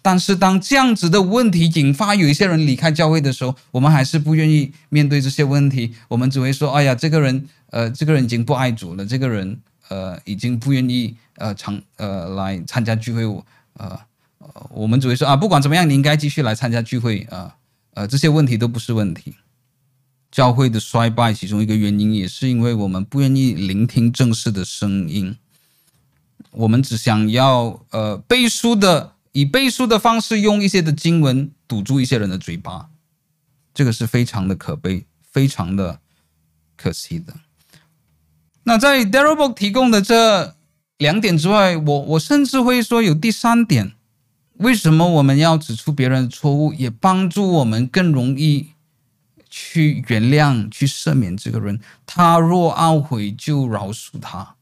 [0.00, 13.22] 但是，当这样子的问题引发有一些人离开教会的时候，我们还是不愿意面对这些问题，我们只会说：“哎呀，这个人，呃，这个人已经不爱主了，这个人。”呃，已经不愿意呃常呃来参加聚会，
[13.74, 13.98] 呃
[14.38, 17.56] 呃，我们只会说啊，不管怎么样，你应该继续来参加聚会啊，
[17.94, 19.34] 呃，呃，这些问题都不是问题。
[20.30, 25.36] 教会的衰败，其中一个原因也是因为我们不愿意聆听正式的声音，
[26.50, 32.90] 我们只想要呃背书的，以背书的方式用一些的经文堵住一些人的嘴巴，
[33.72, 36.00] 这个是非常的可悲，非常的
[36.76, 37.32] 可惜的。
[38.64, 40.55] 那在 Darrybook 提供的这
[40.98, 43.92] 两点之外，我我甚至会说有第三点：
[44.54, 48.68] 为什么我们要指出别人的错误，也帮助我们更容易
[49.50, 51.80] 去原谅、去赦免这个人？
[52.06, 54.54] 他若懊悔，就饶恕他。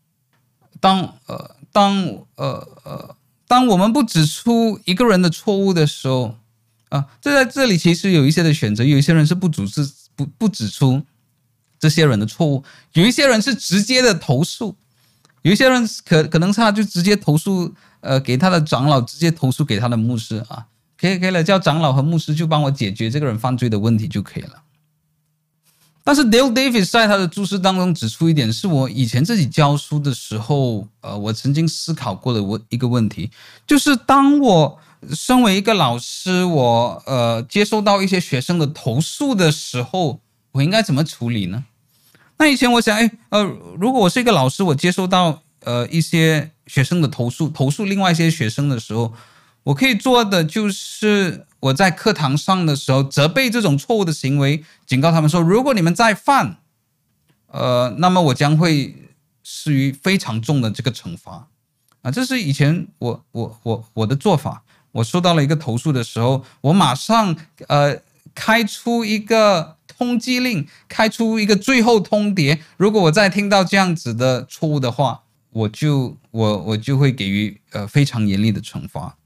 [0.81, 2.05] 当呃当
[2.35, 3.17] 呃呃
[3.47, 6.37] 当我们不指出一个人的错误的时候，
[6.89, 11.03] 啊，这在这里其实有一些的选择，有一些人是不组织不不指出。
[11.81, 12.65] 这些人的错误，
[12.95, 14.75] 有一些人是直接的投诉，
[15.45, 17.71] 有一些人可可能他就直接投诉，
[18.01, 20.65] 呃，给他的长老，直接投诉给他的牧师啊，
[20.99, 24.63] 可以可以了，叫长老和牧师就帮我解决这个人犯罪的问题就可以了。
[26.03, 33.31] 但是 Dale Davis 在他的注释当中指出一点，是我以前自己教书的时候，呃，我曾经思考过的问一个问题，
[33.67, 34.79] 就是当我
[35.13, 40.21] 身为一个老师，我呃接收到一些学生的投诉的时候，
[40.53, 41.65] 我应该怎么处理呢？
[42.37, 43.45] 那以前我想，哎，呃，
[43.79, 49.15] 如果我是一个老师，我接收到呃一些学生的投诉，投诉另外一些学生的时候，
[49.63, 56.57] 我可以做的就是我在课堂上的时候责备这种错误的行为，警告他们说，如果你们再犯，
[57.47, 58.97] 呃，那么我将会
[59.45, 61.47] 施于非常重的这个惩罚。
[62.03, 64.65] 啊，这是以前我我我我的做法。
[64.91, 67.37] 我收到了一个投诉的时候，我马上
[67.69, 68.01] 呃
[68.35, 69.77] 开出一个。
[69.97, 72.59] 通缉令，开出一个最后通牒。
[72.77, 79.17] 如果我再听到这样子的错误的话，我就我我就会给予呃非常严厉的惩罚。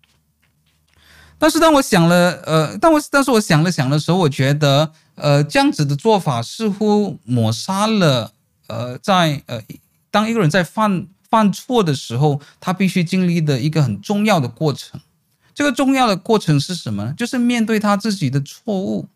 [1.38, 8.32] 但是当我想了呃，当我但是我想了想的时候，我觉得呃，这样子的做法似乎抹杀了
[8.66, 9.62] 呃，在呃，
[10.10, 15.00] 当一个人在犯犯错的时候，他必须经历的一个很重要的过程。
[15.54, 17.14] 这个重要的过程是什么呢？
[17.16, 19.08] 就是面对他自己的错误。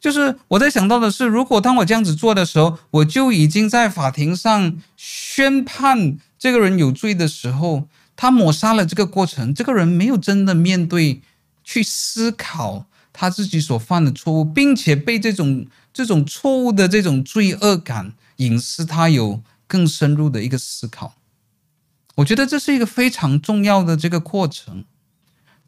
[0.00, 7.86] 就是我在想到的是，如果当我这样子做的时候，我就已经在法庭上宣判这个人有罪的时候，
[8.16, 9.54] 他抹杀了这个过程。
[9.54, 11.20] 这个人没有真的面对、
[11.62, 21.16] 去思考他自己所犯的错误，并且被这种这种错误的这种罪恶感隐私，他有更深入的一个思考。
[22.16, 24.84] 我觉得这是一个非常重要的这个过程。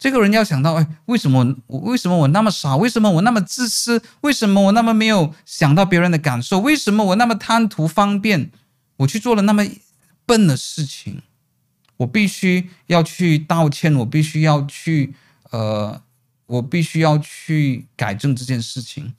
[0.02, 2.74] 这个人要想到，哎，为什么我为什么我那么傻？
[2.74, 4.02] 为什么我那么自私？
[4.22, 6.58] 为什么我那么没有想到别人的感受？
[6.58, 8.50] 为什么我那么贪图方便？
[8.96, 9.64] 我去做了那么
[10.26, 11.22] 笨的事情，
[11.98, 15.14] 我必须要去道歉，我必须要去
[15.52, 16.02] 呃，
[16.46, 19.14] 我必须要去改正这件事情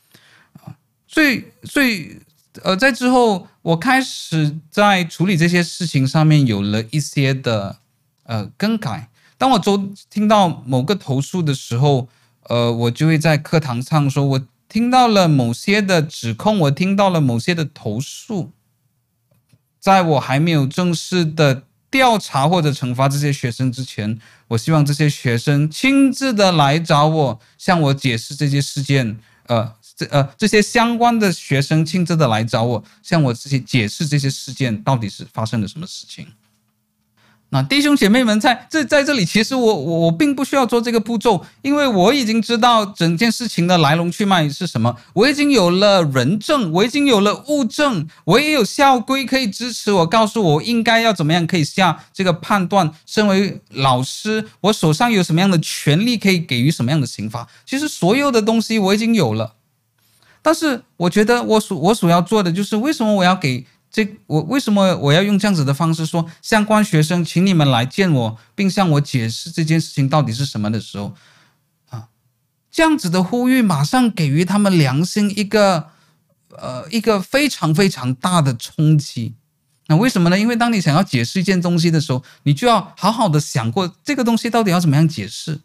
[0.61, 0.75] 啊。
[1.07, 2.19] 所以，所以
[2.61, 7.77] 呃，在之后，我开始在处理这些事情上面有了一些的
[8.23, 9.07] 呃更改。
[9.43, 12.07] 当我周听到某个投诉的时候，
[12.43, 18.53] 呃，我就会在课堂上说，我听到了某些的指控，我听到了某些的投诉，
[19.81, 24.17] 在我还没有正式的调查或者惩罚这些学生之前，
[24.47, 36.27] 我希望这些学生亲自的来找我，向我解释这些事件，呃，这呃这些相关的学生亲自的来找我，向我这些解释这些事件到底是发生了什么事情。
[37.53, 44.97] 那弟兄姐妹们在这在这里，其实我我我并不需要做这个步骤，因为我已经知道整件事情的来龙去脉是什么。
[45.13, 52.91] 我已经有了人证，我已经有了物证，我也有校规可以支持我，告诉我应该要怎么样可以下这个判断。
[53.05, 57.47] 身为老师，我手上有什么样的权利可以给予什么样的刑罚？
[57.67, 59.53] 其实所有的东西我已经有了，
[60.41, 63.67] 但是我觉得我所我所要做的就是，为什么我要给？
[63.93, 71.13] 这我为什么我要用这样子的方式说，相关学生，请你们来见我，并向我解释这件事情到底是什么的时候，
[71.89, 72.07] 啊，
[72.71, 75.89] 这样子的呼吁马上给予他们良心一个
[76.49, 79.35] 呃一个非常非常大的冲击。
[79.85, 80.39] 那为什么呢？
[80.39, 85.59] 因为当你想要解释一件东西的时候，你就要好好的想过这个东西到底要怎么样解释。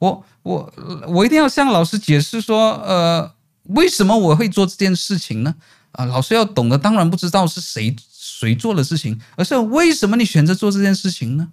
[0.00, 0.72] 我我
[1.06, 3.32] 我一定要向老师解释说，呃，
[3.64, 5.54] 为什么我会做这件事情呢？
[5.92, 11.52] 啊，老师要懂得，当然不知道是谁谁做的事情，而是为什么你选择做这件事情呢？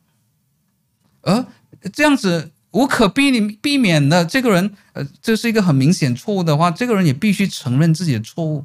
[1.22, 1.46] 而
[1.92, 8.64] 这样子无可避免避免的，这个人，呃，这是一个很明显错误的话，这个人也必须承认自己的错误，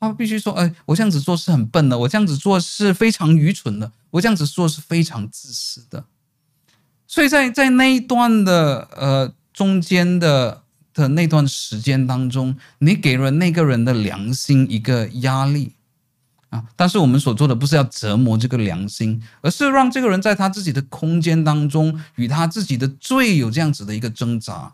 [0.00, 6.04] 他必须说，哎，我这样子做是很笨的，我这样子做是非常愚蠢的，我这样子做是非常自私的。
[7.06, 10.65] 所以在在那一段的呃中间的。
[10.96, 15.72] 的那段时间当中，你给了那个人的良心一个压力
[16.48, 24.72] 啊，但是我们所做的不是要折磨这个良心，而是让这个人在他自己的空间当中与他自己的罪有这样子的一个挣扎。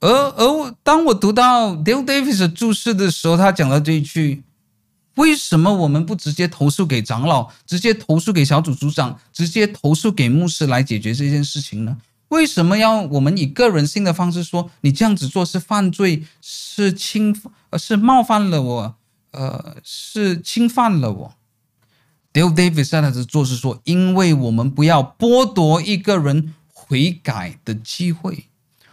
[0.00, 4.42] 而而当我读到 Dale Davis 的注释的时候，他讲了这一句：
[5.14, 11.96] 为什么我们不直接投诉给长老，直接投诉给小组组长，直接投诉给牧师来解决这件事情呢？
[12.30, 17.34] 为什么要我们以个人性的方式说你这样子做是犯罪，是侵，
[17.78, 18.94] 是冒犯了我，
[19.32, 21.34] 呃，是侵犯了我
[22.32, 28.49] ？Dale Davis 在他的做是说，因为我们不要剥夺一个人悔改的机会。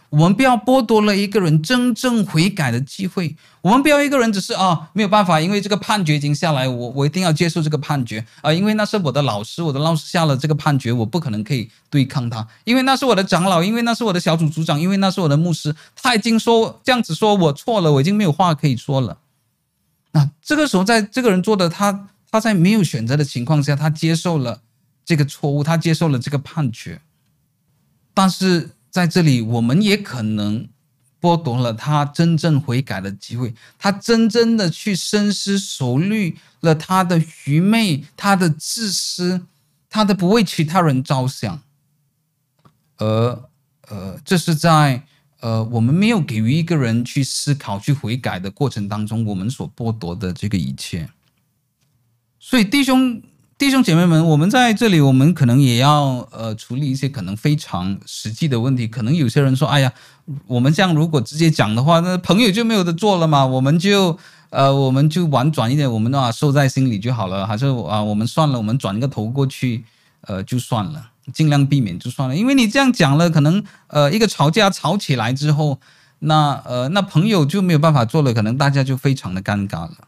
[0.10, 3.36] 我们不要剥夺了一个人真正悔改的机会。
[3.62, 19.18] 我们不要一个人只是啊，没有办法，因为这个判决已经下来，我我一定要接受这个判决啊，因为那是我的老师，我的老师下了这个判决，我不可能可以对抗他，因为那是我的长老，因为那是我的小组组长，因为那是我的牧师，他已经说这样子说我错了，我已经没有话可以说了。
[20.14, 24.62] 那这个时候，在这个人做的他他在没有选择的情况下，他接受了
[25.03, 27.01] 这个错误，他接受了这个判决，
[28.14, 28.70] 但是。
[28.89, 30.67] 在这里，我们也可能
[31.21, 33.53] 剥夺了他真正悔改的机会。
[33.77, 39.45] 他真正的去深思熟虑了他的愚昧、他的自私、
[39.89, 41.61] 他的不为其他人着想，
[42.97, 43.49] 而
[43.89, 45.03] 呃，这是在
[45.39, 51.09] 呃我们没有给予一个人去思考、去悔改的过程当中，我们所剥夺的这个一切。
[52.39, 53.21] 所以，弟兄。
[53.58, 58.88] 弟兄姐妹们，我们在这里，我们可能也要呃处理一些可能非常实际的问题。
[58.88, 59.91] 可能有些人说：“哎呀，
[60.45, 63.43] 我们这样如果直接讲的话，那朋友就没有得做了嘛？
[63.43, 64.16] 我们就
[64.51, 67.47] 呃我们就婉转一点，我们的话收在心里就好了。
[67.47, 69.84] 还是啊，我们算了，我们转一个头过去，
[70.22, 72.36] 呃，就算了，尽量避免就算了。
[72.36, 75.80] 因为你这样讲了，可能呃一个吵架吵起来之后，
[76.20, 80.07] 那呃，那朋友就没有办法做了，可能大家就非常的尴尬了。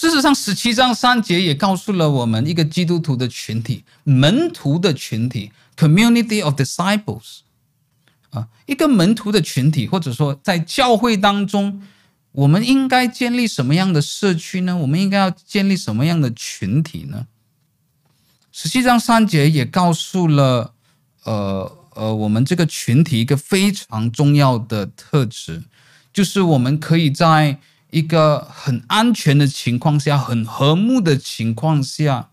[0.00, 7.40] 事实上，十七章三节也告诉了我们一个基督徒的群体，门徒的群体 （community of disciples）
[8.30, 11.82] 啊，一个门徒的群体，或者说在教会当中，
[12.30, 14.76] 我们应该建立什么样的社区呢？
[14.76, 17.26] 我们应该要建立什么样的群体呢？
[18.52, 20.74] 十七章三节也告诉了，
[21.24, 25.64] 呃呃，我们这个群体一个非常重要的特质，
[26.12, 27.58] 就是我们可以在
[27.90, 32.30] 一个很安全的情况下、很和睦的情况下，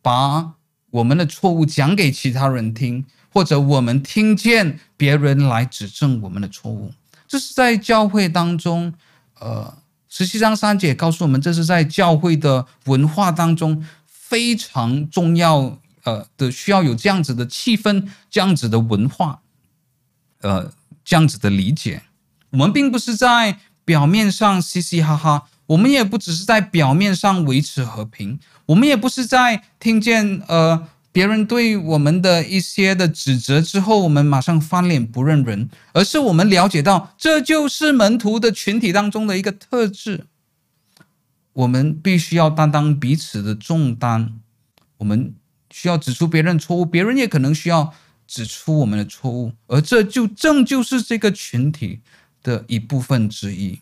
[0.00, 0.54] 把
[0.90, 6.92] 我们的错误讲给其他人听，或者我们听见别人来指正我们的错误。
[7.28, 8.92] 这是在教会当中，
[9.40, 13.84] 呃，十七章三节告诉我们，这是在教会的文化当中。
[14.06, 19.42] 非常重要，呃的需要有这样子的气氛，这样子的文化，
[20.40, 20.72] 呃，
[21.04, 22.04] 这样子的理解。
[22.48, 40.26] 我们并不是在表面上嘻嘻哈哈，我们也不只是在表面上维持和平，我们也不是在听见呃别人对我们的一些的指责之后，我们马上翻脸不认人，而是我们了解到，这就是门徒的群体当中的一个特质。
[41.52, 44.40] 我们必须要担当彼此的重担，
[44.96, 45.34] 我们
[45.70, 47.92] 需要指出别人错误，别人也可能需要
[48.26, 52.00] 指出我们的错误，而这就正就是这个群体
[52.42, 53.80] 的一部分之一。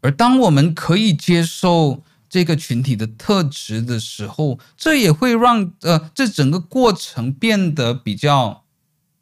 [0.00, 8.64] 而当我们可以接受这个群体的特质的时候，这也会让呃这整个过程变得比较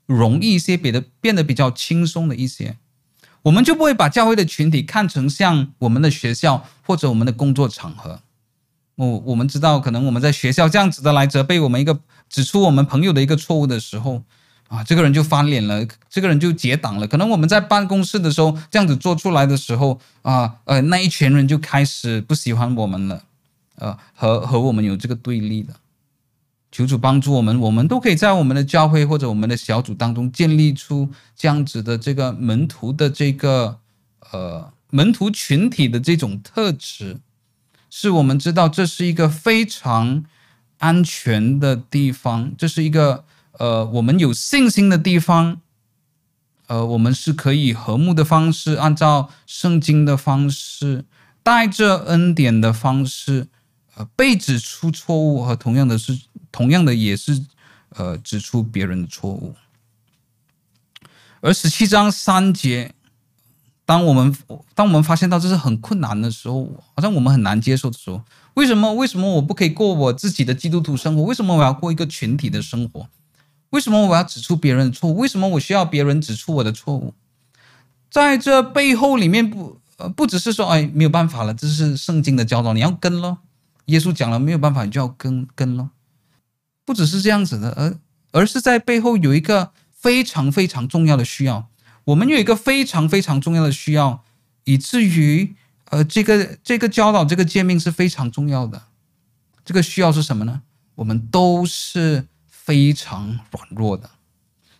[0.07, 2.77] 容易一些，变得变得比较轻松的一些。
[3.43, 8.21] 我们就不会把教会的群体看成像我们的学校或者我们的工作场合。
[8.97, 14.25] 我我们知道，可能我们在学校这样子的来责备我们一个指出我们朋友的一个错误的时候，
[14.69, 17.07] 啊，这个人就翻脸了，这个人就结党了。
[17.09, 23.25] 可能我们在办公室的时候这样子做出来的时候，啊，呃，那一群人就开始不喜欢我们了，
[23.77, 25.75] 呃，和和我们有这个对立的。
[26.71, 33.79] 求主帮助我们，我们都可以在我们的教会或者我们的小组当中建立出这样子的这个门徒的这个
[34.31, 37.17] 呃门徒群体的这种特质，
[37.89, 40.25] 是我们知道这是一个非常
[40.77, 43.25] 安全的地方，这是一个
[43.59, 45.61] 呃我们有信心的地方，
[46.67, 51.05] 呃我们是可以和睦的方式，按照圣经的方式，
[51.43, 53.49] 带着恩典的方式。
[53.97, 56.17] 呃被指出错误和同样的是，
[56.53, 57.45] 同样的也是，
[57.89, 59.57] 呃，指出别人的错误。
[61.41, 62.95] 而十七章三节，
[63.85, 64.37] 当我们
[64.73, 68.23] 当我们发现到这是很困难的时候，好像我们很难接受的时候，
[68.55, 68.95] 为什么？
[68.95, 71.23] 为什么我不可以过我自己的基督徒生活？
[71.23, 73.09] 为什么我要过一个群体的生活？
[73.71, 75.17] 为什么我要指出别人的错误？
[75.19, 77.15] 为什么我需要别人指出我的错误？
[78.11, 83.39] 在这背后里面不，呃，不只是说，哎，没有办法了，这是圣经的教导，你要跟咯。
[83.87, 85.91] 耶稣讲了，没有办法，你就要跟跟了。
[86.85, 87.99] 不只是这样子的，而
[88.33, 91.69] 而是在背后有一个非常非常重要的需要。
[92.05, 94.25] 我们有一个非常非常重要的需要，
[94.65, 95.55] 以至于
[95.91, 98.85] 呃，这个这个教导这个诫命是非常重要的。
[99.65, 100.63] 这个需要是什么呢？
[100.95, 102.27] 我们都是
[102.69, 104.11] 非常软弱的。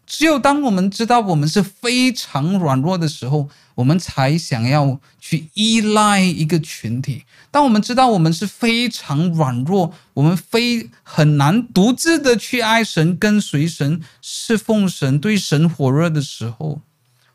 [0.07, 7.25] 只有当我们知道我们是非常软弱的时候，我们才想要去依赖一个群体。
[7.51, 16.81] 当我们知道我们是非常软弱，我们非很难独自的去爱神、跟随神、侍奉神、对神火热的时候，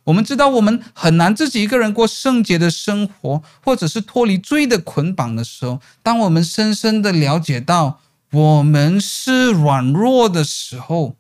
[0.06, 7.99] 我们知道我们很难自己一个人过圣洁的生活，或者是脱离罪的捆绑的时候，当我们深深的了解到
[8.34, 11.15] 我们是软弱的时候，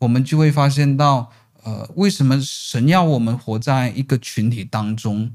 [0.00, 1.30] 我们就会发现到，
[1.62, 5.30] 呃，为什么神要我们活在一个群体当中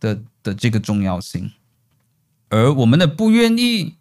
[0.00, 1.52] 的的这个重要性，
[2.48, 3.96] 而我们的不愿意，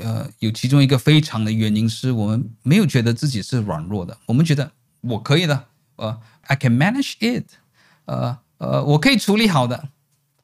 [0.00, 5.64] 呃，有其中一个非常的原因是我们没有觉得自己是软弱的，我们觉得我可以的，
[5.96, 7.46] 呃，I can manage it，
[8.04, 9.88] 呃呃，我可以处理好的，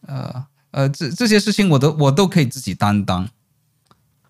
[0.09, 3.29] 呃呃，这这些事情我都我都可以自己担当，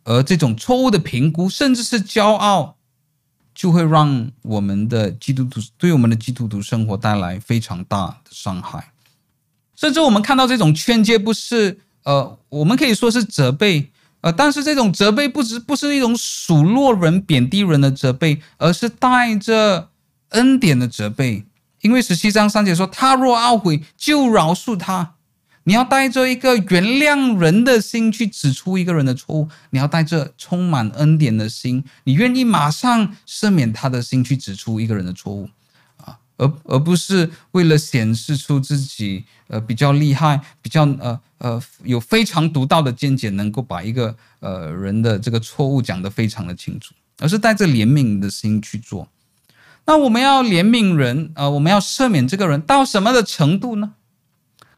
[0.05, 2.77] 而这种错误的评估，甚至是骄傲。
[3.55, 8.95] 就会让我们的基督徒对我们的基督徒生活带来非常大的伤害，
[9.77, 13.91] 甚至我们看到这种劝诫不是呃，我们可以说是责备
[14.23, 19.91] 呃，但是这种责备不是不是一种数落人、贬低人的责备，而是带着
[20.31, 21.45] 恩典的责备。
[21.83, 25.17] 因为十七章三节说：“他若懊悔，就饶恕他。”
[25.65, 35.49] 你要带着一个原谅人的心去指出一个人的错误，你要带着充满恩典的心，你愿意马上赦免他的心去指出一个人的错误
[35.99, 36.19] 啊。
[36.37, 49.07] 而而不是为了显示出自己呃比较厉害，比较呃呃有非常独到的见解，能够把一个呃人的这个错误讲得非常的清楚，而是带着怜悯的心去做。
[49.85, 53.95] 那我们要怜悯人啊、呃，我们要赦免这个人到什么的程度呢？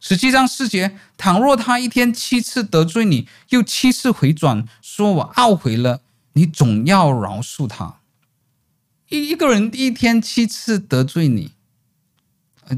[0.07, 6.03] 实际上四节，倘若他一天七次得罪你，又七次回转，说我懊悔了，
[6.35, 8.01] 你总要饶恕他。
[9.09, 11.53] 一一个人一天七次得罪你，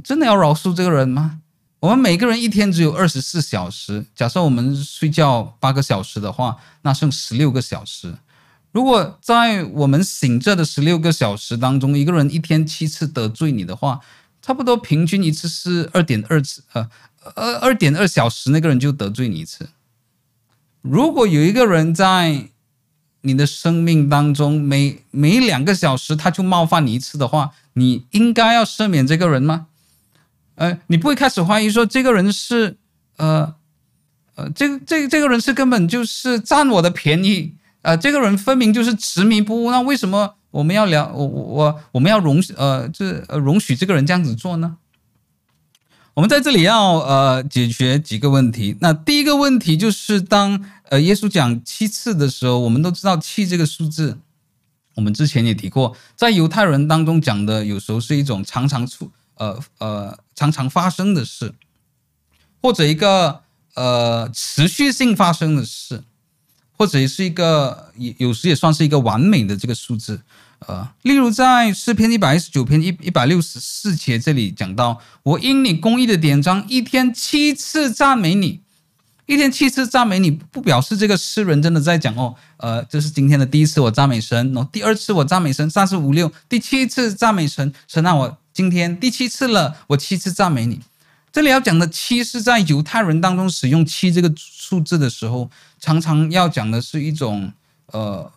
[0.04, 1.40] 真的要饶恕这个人吗？
[1.80, 8.14] 我们每个人一天只有二十四小时，假设我们睡觉八个小时的话，那剩十六个小时。
[8.70, 13.98] 如果在我们醒着的十六个小时当中，一个人一天七次得罪你的话，
[14.40, 16.88] 差不多平均一次是二点二次，呃。
[17.34, 19.68] 二二点二小时，那个人就得罪你一次。
[20.82, 22.48] 如果有一个人在
[23.22, 29.66] 你的生命当中，每每两个小时他就冒犯你一次的话，你应该要赦免这个人吗？
[30.54, 32.76] 呃，你不会开始怀疑说这个人是
[33.16, 33.54] 呃
[34.36, 44.76] 呃，这个这这个人是根本就是占我的便宜，呃，这个人分明就是执迷不悟，那为什么我们要聊我我我们要容呃这容许这个人这样子做呢？
[46.16, 48.74] 我们在这里要呃解决几个问题。
[48.80, 54.16] 那第一个问题就是当呃耶稣讲七次的时候，我们都知道七这个数字，
[54.94, 61.52] 我们之前也提过，在犹太人当中讲的有时候是一种常常出呃呃常常发生的事，
[62.62, 63.42] 或者一个
[63.74, 66.02] 呃持续性发生的事，
[66.72, 70.22] 或者是一个也有时也算是一个完美的这个数字。
[70.60, 78.62] 呃，例如在诗篇一百一十九篇一一百六十四节这里讲到，我因你公义的典章，一天七次赞美你，
[79.26, 90.80] 一天七次赞美你，不表示这个诗人真的在讲哦，呃，这是今天的第一次我赞美神，哦，第二次我赞美神，三四五六，第七次赞美神，神让我今天第七次了，我七次赞美你。
[91.30, 97.52] 这里要讲的七是在犹太人当中使用七这个数字的时候，常常要讲的是一种
[97.92, 98.32] 呃。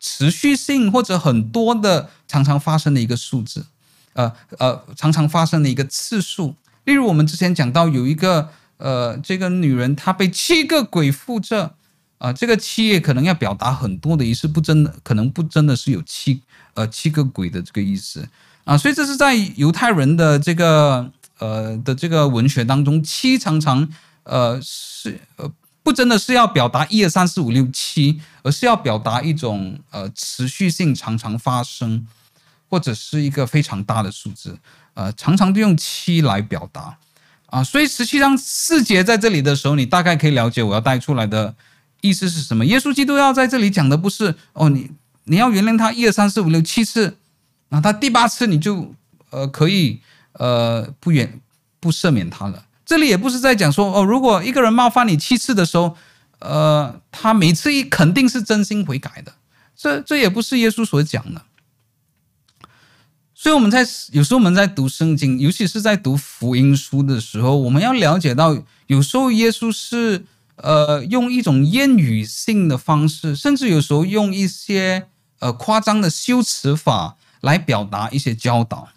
[0.00, 3.66] 持续性或者很多的常常发生的一个数字，
[4.12, 6.54] 呃呃，常常发生的一个次数。
[6.84, 11.74] 例如我们之前讲到有一个呃，这个女人她被七个鬼附着，
[12.18, 16.42] 啊、这个七也可能要表达很多的意思，不真的可能不真的是有七
[16.74, 18.28] 呃七个鬼的这个意思
[18.64, 23.88] 啊、所以这是在犹太人的这个呃的这个文学当中，七常常
[24.24, 25.50] 呃是呃。
[25.88, 32.06] 不真的是要表达一二三四五六七，而是要表达一种呃持续性常常发生，
[32.68, 34.58] 或者是一个非常大的数字，
[34.92, 36.98] 呃，常常都用七来表达
[37.46, 37.64] 啊。
[37.64, 41.54] 所以十七章四节在这里的时候，你大概可以了解我要带出来的
[42.02, 42.66] 意思是什么。
[42.66, 44.90] 耶稣基督要在这里讲的不是哦，你
[45.24, 47.16] 你要原谅他一二三四五六七次，
[47.70, 48.94] 那他第八次你就
[49.30, 51.40] 呃可以呃不原
[51.80, 52.66] 不赦免他了。
[52.88, 55.94] 这里也不是在讲说哦，如果一个人冒犯你七次的时候，
[56.38, 59.34] 呃，他每次一肯定是真心悔改的，
[59.76, 61.42] 这这也不是耶稣所讲的。
[63.34, 70.24] 所以我们在有时候我们在读圣经，尤其是在读福音书的时候，我们要了解到，有时候耶稣是
[70.56, 75.08] 呃用一种谚语性的方式，甚至有时候用一些
[75.40, 78.88] 呃夸张的修辞法来表达一些教导。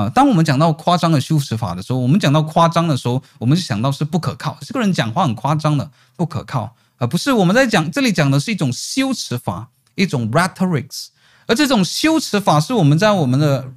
[0.00, 4.56] 啊，当我们讲到夸张的修辞法的时候，我们讲到夸张的时候，我们就想到是不可靠。
[4.62, 11.08] 这个人讲话很夸张的，不可靠，而不是我们在讲这里讲的是一种修辞法，一种 rhetorics。
[11.46, 13.68] 而这种修辞法是我们在我们的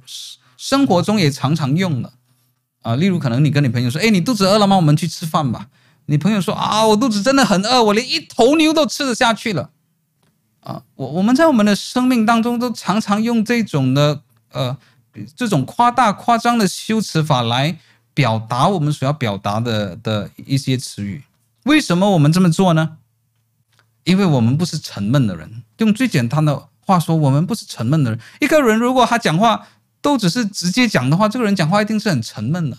[0.56, 2.12] 生活中也常常用的。
[2.82, 4.76] 啊，例如可能你跟你朋友说：“哎，你肚子饿了吗？
[4.76, 5.68] 我们去吃饭吧。”
[6.06, 9.70] 你朋友说：“啊，我肚子真的很饿，我连一头牛都吃得下去了。”
[10.62, 14.22] 啊，我我们在我们的生命当中都常常用这种的
[14.52, 14.78] 呃。
[15.36, 17.78] 这种夸大、夸张的修辞法来
[18.12, 21.24] 表达我们所要表达的的一些词语，
[21.64, 22.98] 为什么我们这么做呢？
[24.04, 25.62] 因为我们不是沉闷的人。
[25.78, 28.20] 用最简单的话说，我们不是沉闷的人。
[28.40, 29.66] 一个人如果他讲话
[30.02, 32.78] 都只是直接讲的话，这个人讲话一定是很沉闷的。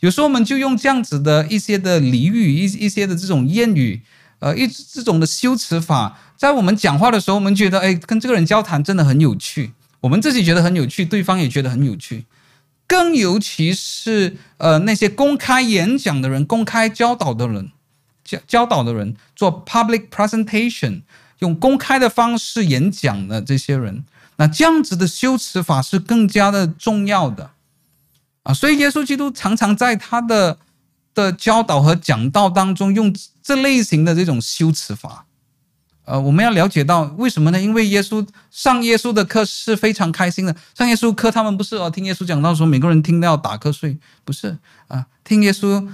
[0.00, 4.02] 有时候我们就用这样子的一些的俚语、一一些的这种谚语，
[4.40, 9.72] 呃，一这种的修辞法，在我们讲话的时候，我们觉得，哎，跟这个人交谈真的很有趣。
[10.00, 12.24] 我们自己觉得很有趣，对方也觉得很有趣，
[12.86, 17.72] 更尤其是呃那些公开演讲的人、公开教导的人、
[18.24, 21.02] 教教导的人，做 public presentation，
[21.40, 24.04] 用公开的方式演讲的这些人，
[24.36, 27.50] 那这样子的修辞法是更加的重要的
[28.44, 28.54] 啊。
[28.54, 30.58] 所以耶稣基督常常在他的
[31.14, 35.24] 的教导和讲道当中用这类型的这种修辞法。
[36.08, 37.60] 呃，我们要了解到为什么呢？
[37.60, 40.56] 因为耶稣上耶稣的课是非常开心的。
[40.74, 44.56] 上耶稣课，他们不是哦，听耶稣讲道说每个人听到要打瞌睡，不是
[44.86, 45.86] 啊、听耶稣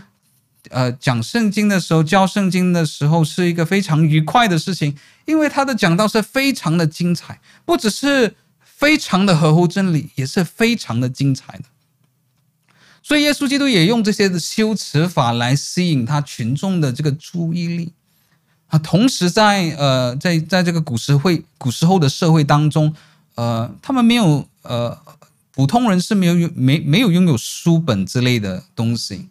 [0.71, 11.65] 呃讲圣经的时候，教圣经的时候是一个非常愉快的事情，因为他的讲道是非常的精彩，不只是非常的合乎真理，也是非常的精彩的。
[13.03, 17.93] 所以耶稣基督也用这些的修辞法来吸引他群众的这个注意力。
[18.79, 22.95] 同时在呃，在在这个古时会古时候的社会当中，
[23.37, 24.99] 呃，他们没有呃，
[25.53, 29.29] 普通人是没有没没有拥有书本之类的东西，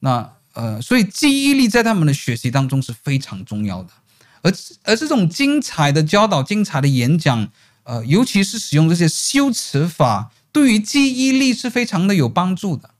[0.00, 3.90] 那呃，所以记忆力在他们的学习当中是非常重要的，
[4.42, 4.52] 而
[4.82, 7.48] 而这种精彩的教导、精彩的演讲，
[7.84, 12.90] 呃，尤其是使用这些修辞法，对于记忆力是非常的有帮助的，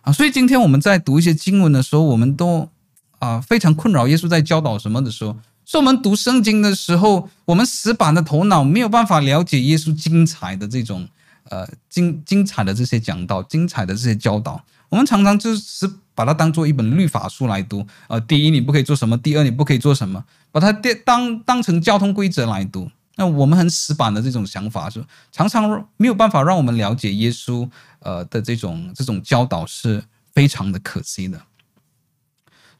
[0.00, 2.70] 啊，所以今天我们在读一些经文的时候，我们都。
[3.20, 4.08] 啊，非常困扰。
[4.08, 11.08] 耶稣在教导什么的时候，是我们读圣经的时候，我们死板的头脑没有办法了解耶稣精彩的这种，
[11.44, 14.60] 呃，精精彩的这些讲道，精彩的这些教导。
[14.88, 17.86] 我们常常就是把它当做一本律法书来读。
[18.08, 20.72] 呃，第一，你不可以做什么；第二，你不可以做什么，把它
[21.04, 22.90] 当当成交通规则来读。
[23.16, 27.68] 那我们很死板的这种想法，是常常没有办法让我们了解耶稣
[28.00, 30.02] 呃的这种这种教导，是
[30.34, 31.40] 非常的可惜的。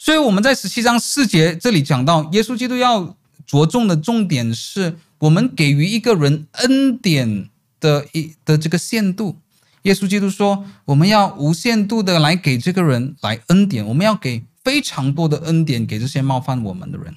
[0.03, 3.15] 所以我们在十七章四节这里讲到，耶稣基督要
[3.47, 9.37] 着重的重点是我们给予一个人恩典的一的这个限度。
[9.83, 17.15] 耶稣基督说，我们要无限度的来给这个人来恩典，我们要给非常多的恩典给这些冒犯我们的人。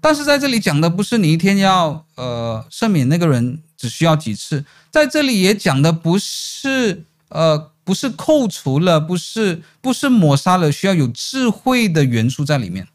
[0.00, 7.72] 但是在这里讲的不是你一天要呃赦免那个人只需要几次，在这里也讲的不是呃。
[7.82, 12.86] 不是扣除了，不是不是抹杀了，需要有智慧的元素在里面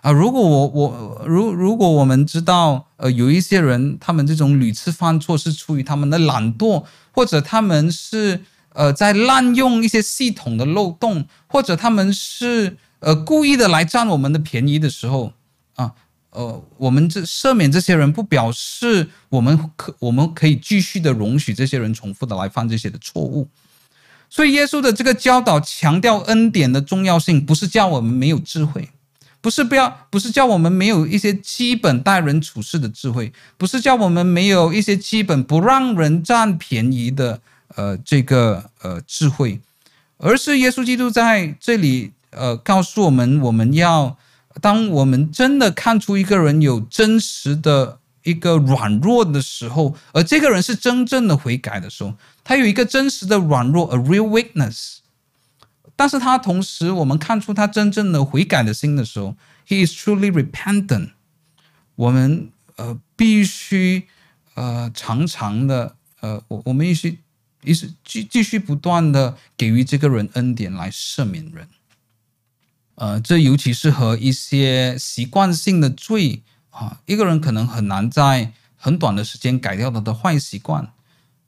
[0.00, 0.10] 啊！
[0.10, 15.34] 如果我我如如果我们知道，呃，有一些人他们这种屡次犯错是出于他们的懒惰，或者他们是呃在滥用一些系统的漏洞，或者他们是呃故意的来占我们的便宜的时候
[15.74, 15.92] 啊，
[16.30, 23.46] 呃，我们这赦免这些人，不表示我们可我们可以继续的容许这些人重复的来犯这些的错误。
[24.32, 28.88] 所以，耶稣的这个教导强调恩典的重要性，不是叫我们没有智慧，
[29.40, 37.40] 不是不要，不是叫我们没有一些基本待人处事的智慧，不是叫我们没有一些基本不让人占便宜的
[37.74, 39.60] 呃这个呃智慧，
[40.18, 44.16] 而是耶稣基督在这里呃告诉我们，我们要
[44.60, 47.99] 当我们真的看出一个人有真实的。
[48.22, 52.14] 一个软弱的时候，而这个人是真正的悔改的时候，
[52.44, 54.98] 他有一个真实的软弱，a real weakness。
[55.96, 61.10] 但是他同时，我们看出他真正的悔改的心的时候，he is truly repentant。
[61.94, 64.04] 我们呃必须
[64.54, 67.18] 呃常常的呃我我们必须
[67.62, 71.68] 一直继继续不断的给予这个人恩典来赦免人。
[72.94, 76.42] 呃，这尤其是和一些习惯性的罪。
[76.80, 80.88] 啊，一个人可能很难在很短的时间改掉他的坏习惯，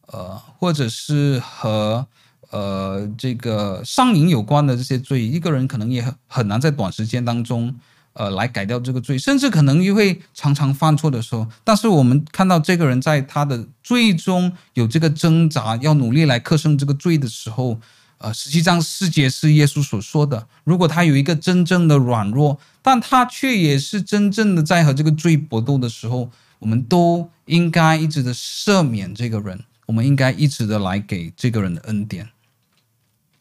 [0.08, 2.06] 呃，或者是和
[2.50, 7.74] 呃这个上瘾有关的这些罪，一个人可能也很难在短时间当中
[8.12, 11.46] 呃来改掉这个罪，甚至可能又会常常犯错的时候。
[11.64, 17.80] 但是我们看到这个人在他的罪中有这个挣扎，要努力来克胜这个罪的时候。
[18.22, 20.46] 呃，十七章四节是耶稣所说的。
[20.62, 32.28] 如果他有一个真正的软弱，但他却也是真正的在和这个罪搏斗的时候，我们都应该一直的赦免这个人，我们应该一直的来给这个人的恩典。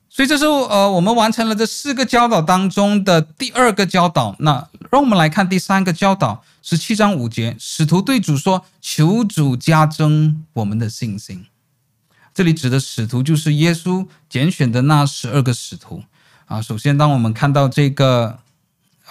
[0.09, 4.35] 所以这时候，呃，我们完成了这四个教导当中的第二个教导。
[4.39, 11.45] 那让我们来看第三个教导，十七章五节，使徒对主说：“求主加增我们的信心。”
[12.41, 16.01] 这里指的使徒就是耶稣拣选的那十二个使徒
[16.47, 16.59] 啊。
[16.59, 18.39] 首先，当我们看到这个，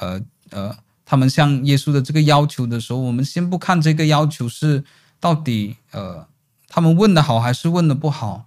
[0.01, 0.21] 呃
[0.51, 4.83] 呃，他们向耶稣的这个要求的时候，我们先不看这个要求是
[5.21, 6.27] 到底呃
[6.67, 8.47] 他们问的好还是问的不好，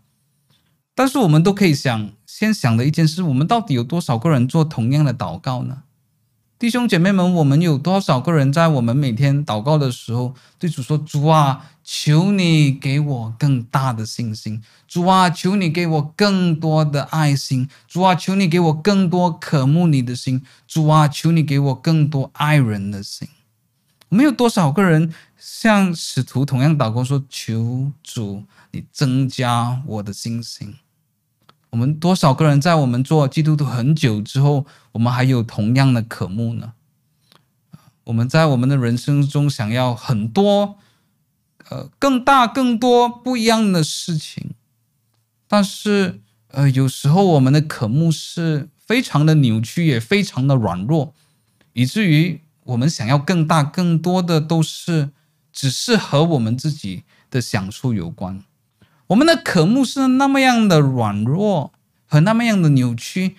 [0.93, 5.83] 但是我们都可以想，先想的一件事，我们到底有多少个人做同样的祷告呢？
[6.63, 23.27] 弟兄姐妹们，我们有多少个人在我们每天祷告的时候，对主说：“主啊，求你给我更大的信心；主啊，求你给我更多的爱心；主啊，求你给我更多渴慕你的心；主啊，求你给我更多爱人的心。”
[24.07, 30.75] 我们有多少个人像使徒同样祷告说：“求主，你增加我的信心。”
[31.73, 36.73] 我们多少个人在我们做基督徒很久之后，我们还有同样的渴慕呢？
[38.03, 40.77] 我们在我们的人生中想要很多，
[41.69, 44.51] 呃，更大、更多不一样的事情，
[45.47, 51.15] 但是，呃，有时候我们的渴慕是非常的扭曲，也非常的软弱，
[51.73, 55.09] 以至于我们想要更大、更多的都是
[55.51, 57.01] 只是和我们自己
[57.31, 58.43] 的享受有关。
[59.13, 61.71] 我们的渴慕是那么样的软弱
[62.07, 63.35] 和那么样的扭曲，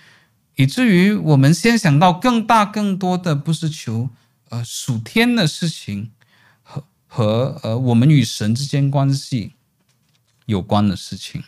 [0.55, 4.09] 以至于我们先想到更大、更多的不是求
[4.51, 6.13] 呃属天的事情
[6.63, 9.55] 和和呃我们与神之间关系
[10.47, 11.43] 有关的事情，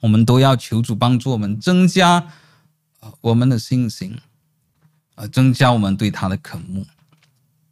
[0.00, 2.26] 我们都要求主帮助我们增加
[2.98, 4.18] 呃我们的信心，
[5.14, 6.86] 呃增加我们对他的渴慕。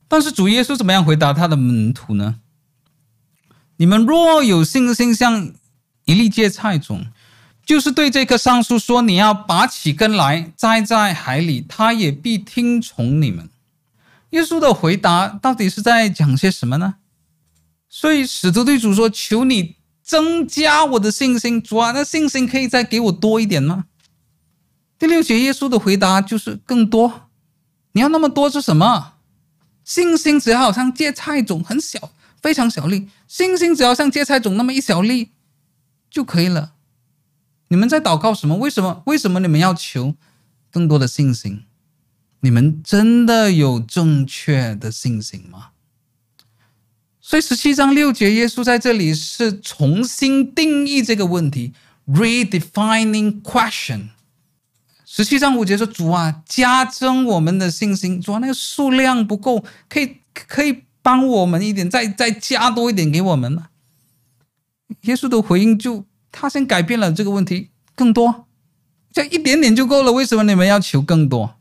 [0.07, 2.39] 但是主耶稣怎么样回答他的门徒呢？
[3.81, 5.55] 你们若有信心，像
[6.05, 7.07] 一粒芥菜种，
[7.65, 13.49] 就是对这棵桑树说：“你要拔起根来，栽在海里，它也必听从你们。”
[14.33, 16.97] 耶稣的回答到底是在讲些什么呢？
[17.89, 23.87] 所以使徒对主说：“求你增加我的信心，主啊，那信心可以再给我多一点吗？”
[25.01, 27.31] 第六节，耶稣的回答就是更多。
[27.93, 29.15] 你要那么多是什么？
[29.87, 32.11] 信心只好像芥菜种，很小。
[32.43, 35.33] 非常小粒，信心只要像芥菜种那么一小粒
[36.11, 36.73] 就可以了。
[37.69, 38.57] 你们在祷告什么？
[38.57, 39.03] 为什么？
[39.07, 40.15] 为什么你们要求
[40.71, 41.65] 更多的信心？
[42.41, 45.69] 你们真的有正确的信心吗？
[47.21, 51.75] 所以十七章六节，耶稣在这里是重新定义这个问题
[52.09, 54.09] ，redefining question。
[55.05, 58.21] 十七章五节说：“主啊，加增我们的信心。
[58.21, 63.65] 主啊，那个数量不够，可以可以。”帮我们一点，再再加多一点给我们？
[65.01, 68.47] 耶稣的回应就，他先改变了这个问题，更多，
[69.13, 70.13] 这一点点就够了。
[70.13, 71.57] 为什么你们要求更多？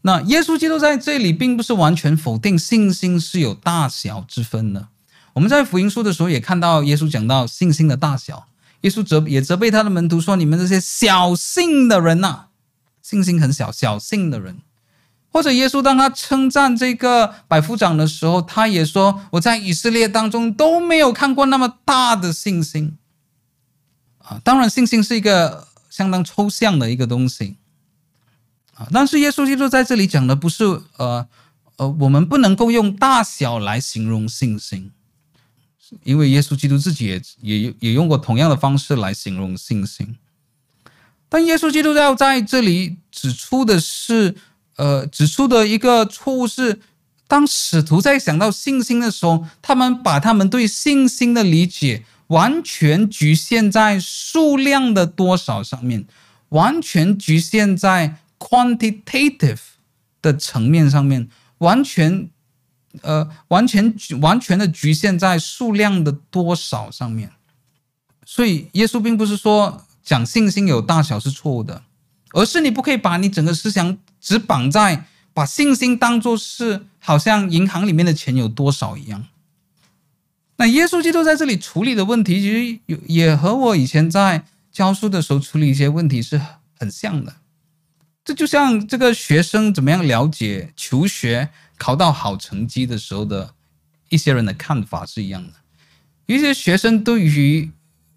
[0.00, 4.88] 那耶稣基督在这里并不是完全否定信心是有大小之分的。
[5.34, 8.48] 我们在福音书的时候也看到耶稣讲到信心的大小，
[8.80, 12.46] 耶稣责也责备他的门徒说：“你们这些小信的人呐，
[13.02, 14.56] 信心很小，小信的人。”
[15.36, 22.96] 或者耶稣当他称赞这个百夫长的时候，他也说：“我在以色列当中都没有看过那么大的信心。”
[24.24, 27.58] 啊，当然信心是一个相当抽象的一个东西
[28.72, 28.88] 啊。
[28.90, 30.64] 但是耶稣基督在这里讲的不是
[30.96, 31.28] 呃
[31.76, 34.90] 呃，我们不能够用大小来形容信心，
[36.02, 40.16] 因为耶稣基督自己也也也用过同样的方式来形容信心。
[41.28, 44.34] 但耶稣基督要在这里指出的是。
[44.76, 46.80] 呃，指出的一个错误是，
[47.26, 56.04] 当使徒在想到信心的时候，他们把他们对信心的理解完全局限在数量的多少上面，
[56.50, 59.60] 完全局限在 quantitative
[60.20, 62.28] 的层面上面，完全，
[63.00, 67.32] 呃，完全完全的局限在数量的多少上面。
[68.26, 71.82] 所以，耶稣并不是说讲信心有大小是错误的，
[72.32, 73.96] 而是你不可以把你整个思想。
[74.26, 79.28] 只绑在把信心当作是好像银行里面的钱有多少一样。
[80.56, 86.40] 那耶稣基督在这里处理的问题，其实有也和我以前在教书的时候处理一些问题是
[86.76, 87.36] 很像的。
[88.24, 93.54] 这就像这个学生怎么样了解求学考到好成绩的时候的
[94.08, 95.52] 一些人的看法是一样的。
[96.26, 97.70] 有一些学生对于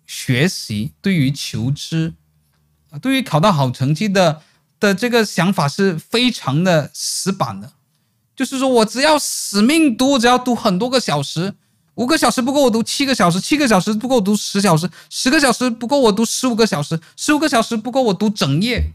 [0.08, 2.16] 学习、对于求知、
[3.00, 4.42] 对于考到好成绩的。
[4.80, 7.74] 的这个想法是非常的死板的，
[8.36, 11.54] 就是说我只要死命读，只要读很多个小时，
[11.96, 18.94] 五个小时不够我读七个小时，七个小时不够我读十小时，十个小时不够我读十五个小时，十五个小时不够我读整夜。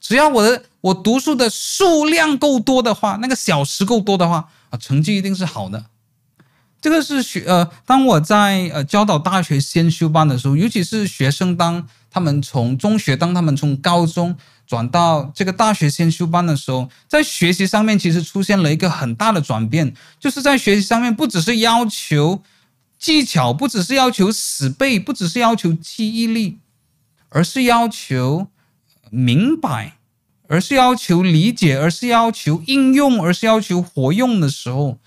[0.00, 5.86] 只要我的我读书的数量够多的话，那个小时够多的话啊，成绩一定是好的。
[6.80, 14.36] 这个是学呃，当我在呃教导大学先修班的时候，尤其是学生当他们从中学，当他们从高中。
[14.68, 22.42] 转到这个大学先修班的时候，在学习上面其实出现了一个很大的转变，就是在学习上面不只是要求
[22.98, 26.58] 技巧，不只是要求死背，不只是要求记忆力，
[27.30, 28.48] 而是要求
[29.08, 29.94] 明白，
[30.48, 34.98] 而是要求理解，而是要求应用，而是要求活用的时候，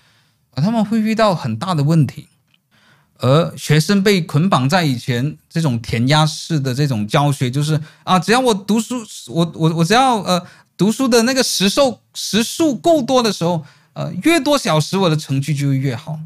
[0.56, 2.26] 他们会遇到很大的问题。
[3.22, 10.44] 而学生被捆绑在以前这种填鸭式的这种教学，就是啊，只要我读书，我我我只要呃
[10.76, 16.18] 读书的那个时数时数够多的时候，呃越多小时我的成绩就越好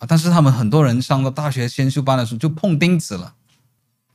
[0.00, 0.06] 啊。
[0.08, 3.34] 但是他们很多人上了大学先修班的时候就碰钉子了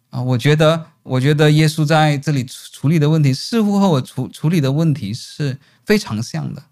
[0.09, 0.21] 啊。
[0.21, 6.63] 我觉得，我觉得耶稣在这里处处理的问题似乎和我处处理的问题是非常像的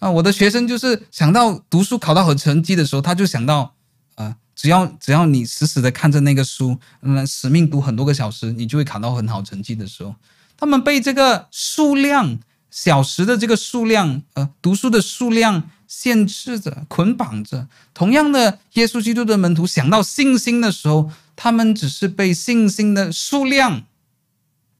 [0.00, 3.74] 啊，我的学生就是想到读书考到好成绩的时候，他就想到，
[4.16, 10.14] 啊，只要只要你死死的看着那个书，嗯，使命读很多个小时，你就会考到很好成绩的时候，
[10.54, 12.38] 他们被这个数量
[12.70, 17.68] 小时的这个数量，呃，读书的数量限制着、捆绑着。
[17.94, 23.84] 同样的，耶稣基督的门徒想到信心的时候，他们只是被信心的数量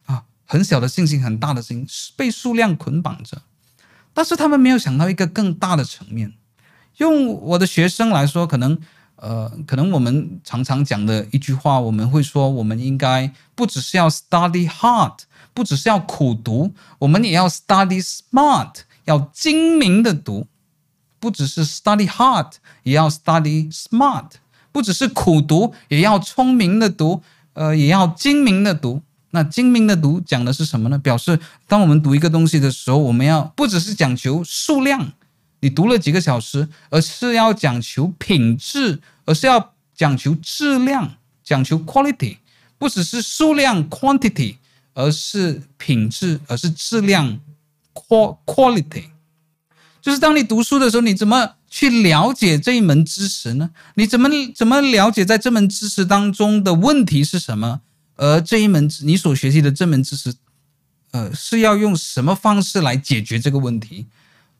[0.04, 0.24] 啊。
[0.44, 3.40] 很小的信心，很大的信心，被数量捆绑着，
[4.12, 6.34] 但是他们没有想到一个更大的层面。
[6.98, 8.78] 用我的学生来说，可能，
[9.20, 15.18] 呃，可能我们常常讲的一句话，我们会说，我们应该不只是要 study hard，
[15.54, 18.72] 不只是要苦读，我们也要 study smart，
[19.04, 20.46] 要精明的读。
[21.18, 22.52] 不只是 study hard，
[22.82, 24.30] 也要 study smart，
[24.72, 29.02] 不只是苦读，也要聪明的读，呃，也要精明的读。
[29.32, 30.98] 那精明的读讲的是什么呢？
[30.98, 35.12] 表示当我们读一个东西的时候，我们要不只是讲求数量，
[35.60, 42.38] 你读了几个小时，而是要讲求品质，而是要讲求质量，讲求 quality，
[42.78, 44.56] 不只是数量 quantity，
[44.94, 47.38] 而是品质，而是质量
[47.94, 49.04] quality。
[50.00, 53.70] 就是当你读书的时候，你怎么去了解这一门知识呢？
[53.96, 57.82] 你怎么怎么了解在这门知识当中的问题是什么？
[58.16, 60.34] 而这一门你所学习的这门知识，
[61.10, 64.06] 呃，是要用什么方式来解决这个问题？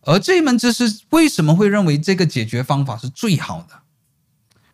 [0.03, 3.81] 而这一门知识为什么会认为这个解决方法是最好的？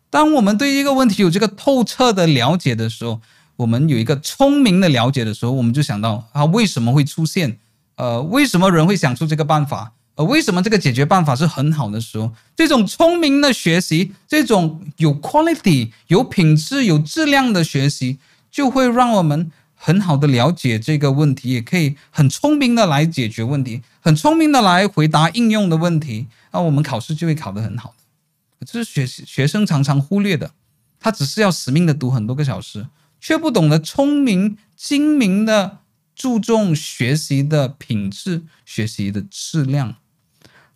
[0.09, 3.21] 当我们对一个问题有这个透彻的了解的时候，
[3.57, 7.59] 我们有一个聪明的了解的时候，我们就想到啊，为什么会出现？
[7.95, 9.93] 呃，为什么人会想出这个办法？
[10.15, 12.31] 呃，为什么这个解决办法是很好的时候？
[12.55, 18.19] 这种聪明的学习，这种有 quality、有品质、有质量的学习。
[18.49, 26.27] 就会让我们很好的了解这个问题，也可以很聪明的来解决问题，很聪明的来回答应用的问题。
[26.51, 28.65] 那我们考试就会考得很好的。
[28.65, 30.51] 这是学学生常常忽略的，
[30.99, 32.87] 他只是要死命的读很多个小时，
[33.21, 35.77] 却不懂得聪明精明的
[36.15, 39.95] 注重学习的品质、学习的质量。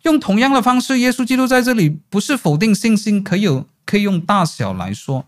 [0.02, 5.26] 用同样的方式，耶稣基督在这里不是否定信心可有可以用大小来说，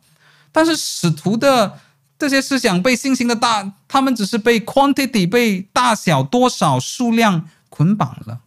[0.52, 1.80] 但是使徒的。
[2.18, 8.40] 这些思想被信心的大，他们只是被 quantity 被大小多少数量捆绑了。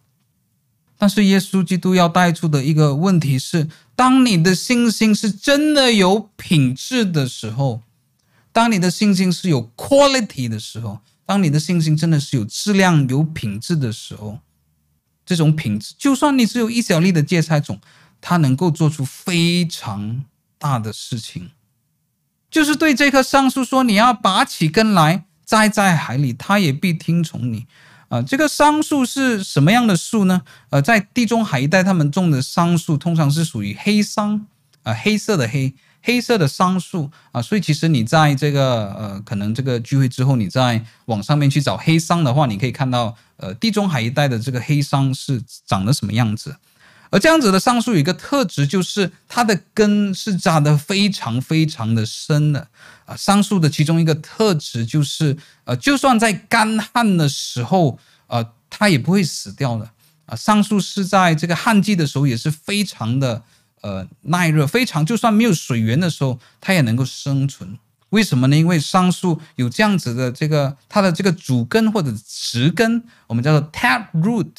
[0.96, 7.82] 但是耶稣基督要带出的一个问题是：当你的信心是真的有品质的时候，
[8.52, 14.40] 当你的信心是有 quality 的时候，当你的信心真的是有质量、有品质的时候，
[15.24, 17.78] 这种品质，就算你只有一小粒的芥菜种，
[18.20, 20.24] 它能够做出非常
[20.58, 21.50] 大的事情。
[22.50, 27.66] 就是对这棵桑树说：“你要拔起根来栽在海里，它也必听从你。”
[28.08, 30.40] 啊，这个桑树是什么样的树呢？
[30.70, 34.46] 呃，在地中海一带，他们种的桑树通常是属于黑桑，
[34.82, 37.42] 啊，黑色的黑，黑色的桑树啊。
[37.42, 46.56] 所以其实你在这个呃，可能这个聚会之后，你在网上面去找黑桑的话，你可以看到，呃，地中海一带的这个黑桑是长得什么样子。
[47.10, 52.68] 而这样子的桑树有一个特质，就是它的根是扎得非常非常的深的
[53.06, 53.16] 啊。
[53.16, 59.90] 桑树的其中一个特质就是，呃，就算在干旱的时候，呃，它也不会死掉的
[60.26, 60.36] 啊。
[60.36, 63.42] 桑树是在这个旱季的时候也是非常的
[63.80, 67.78] 呃耐热，非常就算没有水源的时候，它也能够生存。
[68.10, 68.56] 为什么呢？
[68.56, 74.50] 因为桑树有这样子的这个它的这个主根或者实根，我们叫做 tap root。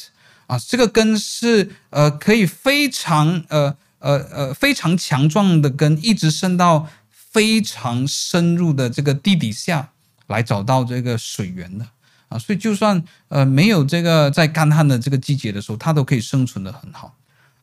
[0.50, 9.90] 啊，这个根是呃可以非常呃呃呃非常强壮的根，一直伸到非常深入的这个地底下
[10.26, 11.86] 来找到这个水源的
[12.28, 17.14] 啊，所以就算呃没有这个在干旱的这个季节的时候，它都可以生存得很好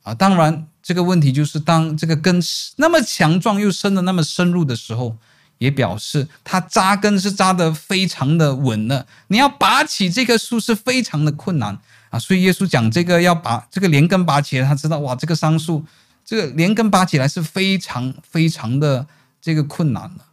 [0.03, 0.13] 啊。
[0.13, 2.41] 当然，这个问题就是当这个根
[2.77, 5.17] 那么强壮又伸的那么深入的时候，
[5.57, 9.05] 也表示它扎根是扎得非常的稳了。
[9.27, 11.77] 你要拔起这棵树是非常的困难。
[12.09, 15.85] 啊，所以耶稣讲这个要把这个连根拔起来，他知道哇，这个桑树
[16.23, 19.07] 这个连根拔起来是非常非常的
[19.41, 20.25] 这个困难的，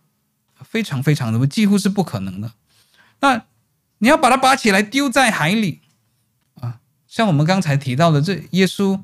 [0.62, 2.52] 非常非常的几乎是不可能的。
[3.20, 3.44] 那
[3.98, 5.80] 你要把它拔起来丢在海里
[6.60, 9.00] 啊，像我们刚才提到的，这耶稣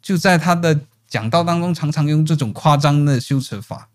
[0.00, 3.88] 就在他的讲道当中常常用这种夸张的修辞法。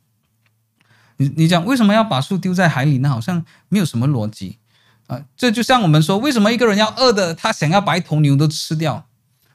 [1.17, 3.09] 你你讲为什么要把树丢在海里呢？
[3.09, 4.59] 好像没有什么逻辑。
[5.07, 9.05] 啊，这就像我们说，为什么一个人要饿的，他想要把一头牛都吃掉？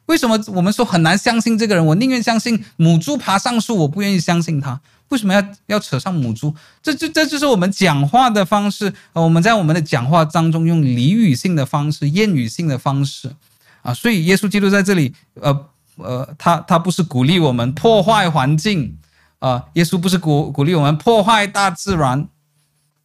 [0.07, 1.87] 为什么我们说很难相信这个人？
[1.87, 4.81] 我宁愿相信母猪爬上树，我不愿意相信他。
[5.09, 6.55] 为什么要要扯上母猪？
[6.83, 8.93] 这就这就是我们讲话的方式。
[9.13, 13.35] 我们在我们的讲话当中用俚语性的方式、谚语性的方式，
[13.83, 13.93] 啊。
[13.93, 15.67] 所以耶稣基督在这里，呃
[15.97, 18.97] 呃，他他不是鼓励我们破坏环境
[19.41, 22.29] 啊、耶稣不是鼓鼓励我们破坏大自然，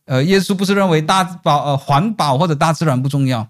[0.06, 3.48] 呃，耶稣不是认为大保呃环保或者大自然不重要。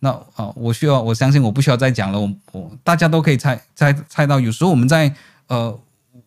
[0.00, 5.14] 那啊、呃，我需要我相信我不需要再讲了，我我大家都可以猜猜猜到，有时候我们在
[5.48, 5.78] 呃。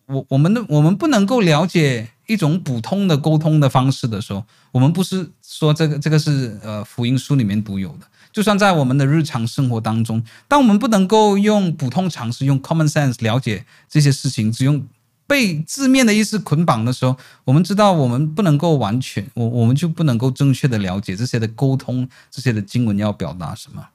[0.06, 8.00] 我我们的我们不能够了解一种普通的沟通的方式的时候，我们不是说这个这个是呃福音书里面独有的。
[8.32, 14.84] 就算在我们的日常生活当中，当我们不能够用普通常识、用 common sense 了解这些事情，只用
[15.30, 23.88] 被字面的意思捆绑的时候，我们知道我们不能够完全，我我们就不能够正确的了解这些的沟通，这些的经文要表达什么。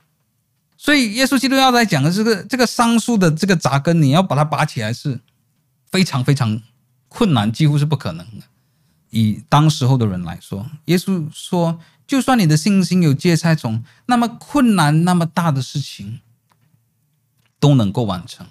[0.78, 5.20] 所以耶稣基督要来讲的这个这个桑树的这个扎根，你要把它拔起来是。
[5.92, 6.62] 非常非常
[7.08, 8.46] 困难，几乎是不可能的。
[9.12, 16.20] 以当时候的人来说，耶稣说：“就算你的信心有芥菜种，那么困难、那么大的事情
[17.62, 18.46] 都能够完成。”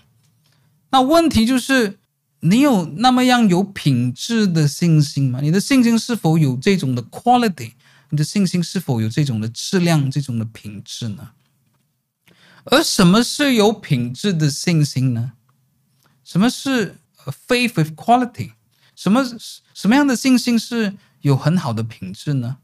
[0.89, 1.99] 那问题就是，
[2.45, 5.41] 你有那么样有品质的信心吗？
[5.41, 7.73] 你的信心是否有这种的 quality？
[8.11, 11.31] 你的信心是否有这种的质量、这种的品质呢？
[12.65, 15.33] 而什么是有品质的信心呢？
[16.23, 16.97] 什么是
[17.49, 18.53] ？Faith with quality，
[18.95, 19.25] 什么
[19.73, 22.59] 什么样的信心是有很好的品质呢？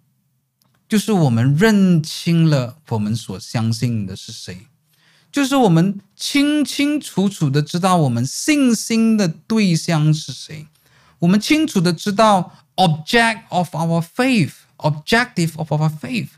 [0.87, 4.67] 就是我们认清了我们所相信的是谁，
[5.33, 10.67] 就是我们清清楚楚的知道我们信心的对象是谁，
[11.21, 16.29] 我们清楚的知道 object of our faith，objective of our faith。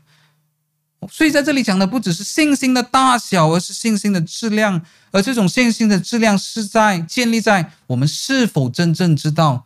[1.11, 4.85] 所以在这里讲的不只是信心的大小，而是信心的质量。
[5.11, 9.65] 而这种信心的质量是在建立在我们是否真正知道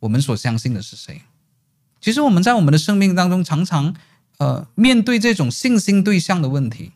[0.00, 1.22] 我们所相信的是谁。
[2.00, 3.94] 其实我们在我们的生命当中常常
[4.36, 6.92] 呃面对这种信心对象的问题。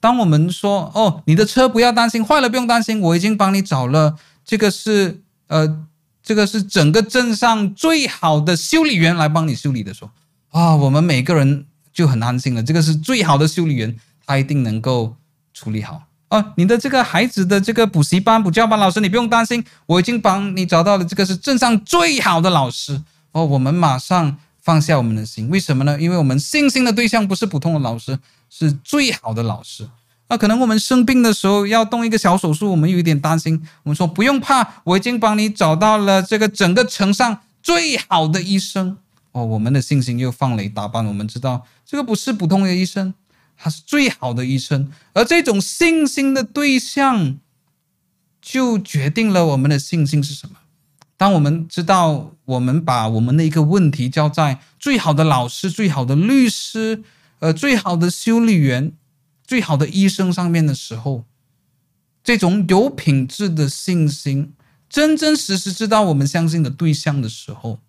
[0.00, 5.86] 当我们说哦，你的车不要担心，坏了不用担心，我已经帮你找了，这个是呃
[6.22, 10.10] 这个是整个镇上最好的修理员来帮你修理的时候
[10.50, 11.66] 啊，我们每个人。
[11.92, 12.62] 就很安心了。
[12.62, 13.94] 这个是最好的修理员，
[14.24, 15.16] 他一定能够
[15.52, 16.04] 处理好。
[16.28, 21.04] 哦，你的这个孩子的这个补习班、补教班老师，你不用担心，我已经帮你找到了。
[21.04, 23.02] 这个是镇上最好的老师。
[23.32, 26.00] 哦，我们马上放下我们的心，为什么呢？
[26.00, 28.16] 因为我们信心的对象不是普通的老师，
[28.50, 29.88] 是最好的老师。
[30.28, 33.66] 那可能我们生病的时候要动一个小手术，我们有一点担心。
[33.82, 38.98] 我们说不用怕，我已经帮你找到了这个整个城上最好的医生。
[39.32, 41.06] 哦，我们的信心又放了一大半。
[41.06, 43.14] 我们知道这个不是普通的医生，
[43.56, 44.92] 他是最好的医生。
[45.12, 47.38] 而这种信心的对象，
[48.40, 50.56] 就决定了我们的信心是什么。
[51.16, 57.02] 当我们知道我们把我们的一个问题交在最好的老师、最好的律师、
[57.40, 58.92] 呃，最好的修理员、
[59.44, 61.24] 最好的医生上面的时候，
[62.24, 64.54] 这种有品质的信心，
[64.88, 67.80] 真真实实知道我们相信的对象的时候。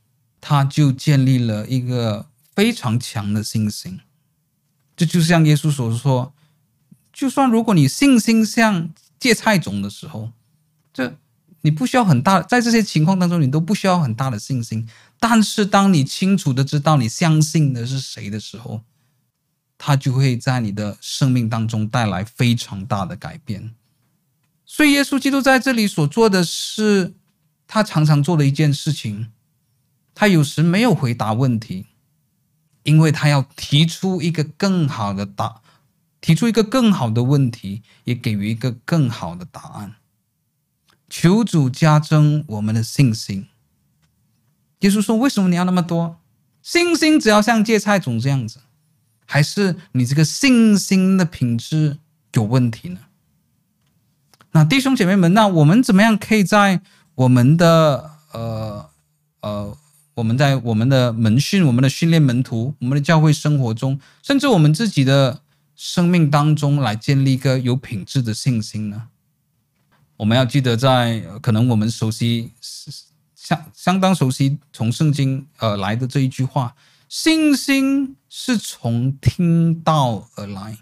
[0.44, 2.26] 他就建立了一个
[2.56, 4.00] 非常强的信心，
[4.98, 6.34] 这就像耶稣所说，
[7.14, 10.32] 就算如果你信心像芥菜种的时候，
[10.92, 11.16] 这
[11.62, 14.90] 你不需要很大，在这些情况当中，你都不需要很大的信心。
[15.20, 18.82] 但是当你清楚的知道你相信的是谁的时候，
[19.84, 23.74] 他就会在你的生命当中带来非常大的改变。
[24.64, 27.16] 所以耶稣基督在这里所做的是，
[27.66, 29.32] 他常常做的一件事情。
[30.14, 31.88] 他有时没有回答问题，
[32.84, 35.62] 因为他要提出一个更好的答，
[36.22, 39.96] 提出一个更好的问题，也给予一个更好的答案。
[41.10, 43.48] 求主加增我们的信心。
[44.82, 46.20] 耶稣说：“为什么你要那么多
[46.62, 47.20] 信心？
[47.20, 48.60] 只要像芥菜种这样子，
[49.32, 51.98] 还是你这个信心的品质
[52.34, 53.00] 有问题呢？”
[54.52, 56.82] 那弟兄姐妹们，那我们怎么样可以在
[57.16, 58.90] 我们的呃
[59.42, 59.78] 呃？
[60.16, 65.42] 我们在我们的门训、我们的训练门徒、我们的教会生活中，甚至我们自己的
[65.74, 69.08] 生命当中，来建立一个有品质的信心呢？
[70.18, 72.52] 我们要记得在，在可能我们熟悉、
[73.34, 76.76] 相相当熟悉从圣经呃来的这一句话
[77.12, 80.78] ：“信心是从听到而来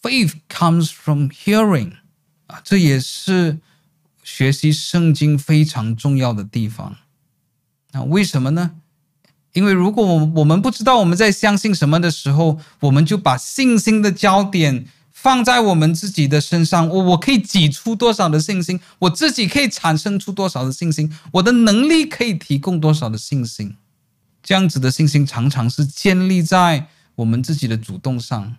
[0.00, 1.92] ，Faith comes from hearing。”
[2.48, 3.58] 啊，这也是
[4.24, 6.96] 学习圣经非常重要的地方。
[7.92, 8.76] 那为什么呢？
[9.52, 16.88] 因为如果我我们不知道我们在相信什么的时候，我们就把信心的焦点放在我们自己的身上。
[16.88, 18.80] 我我可以挤出多少的信心？
[19.00, 21.14] 我自己可以产生出多少的信心？
[21.32, 23.76] 我的能力可以提供多少的信心？
[24.46, 26.86] 这样子的信心常常是建立在
[27.16, 28.54] 我们自己的主动上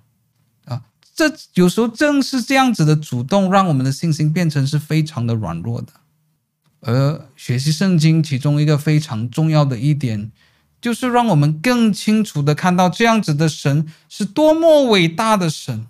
[0.65, 0.83] 啊。
[1.15, 5.93] 这有时候正是这样子的主动，让我们的信心变成是非常的软弱的。
[6.81, 10.29] 而学习圣经其中一个非常重要的一点，
[10.81, 15.87] 就是让我们更清楚的看到这样子的神是多么伟大的神。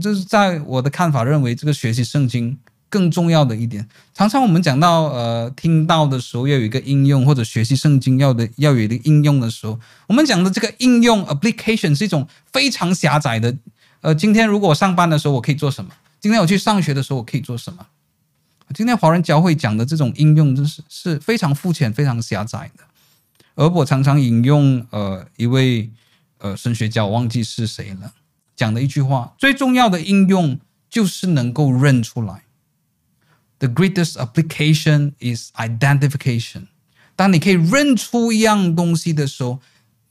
[0.00, 2.58] 这是在我的看法认为，这个学习圣经
[2.92, 3.88] 更重要的一点。
[4.12, 13.56] 常常我们讲到呃听到的时候要有一个应用，或者学习圣经要的要有一个应用的时候，我们讲的这个应用 application 是一种非常狭窄的。
[14.02, 15.90] 呃，今天如果我上班的时候，我可以做什么？
[16.20, 17.86] 今天我去上学的时候，我可以做什么？
[18.74, 22.84] 今天华人教会讲的这种应用，真是是非常肤浅、非常狭窄的。
[23.54, 25.88] 而我常常引用呃一位
[26.38, 28.12] 呃神学家，我忘记是谁了，
[28.54, 30.58] 讲的一句话：最重要的应用
[30.90, 32.41] 就是能够认出来。
[33.62, 36.66] The greatest application is identification。
[37.14, 39.60] 当你可以认出一样东西的时候。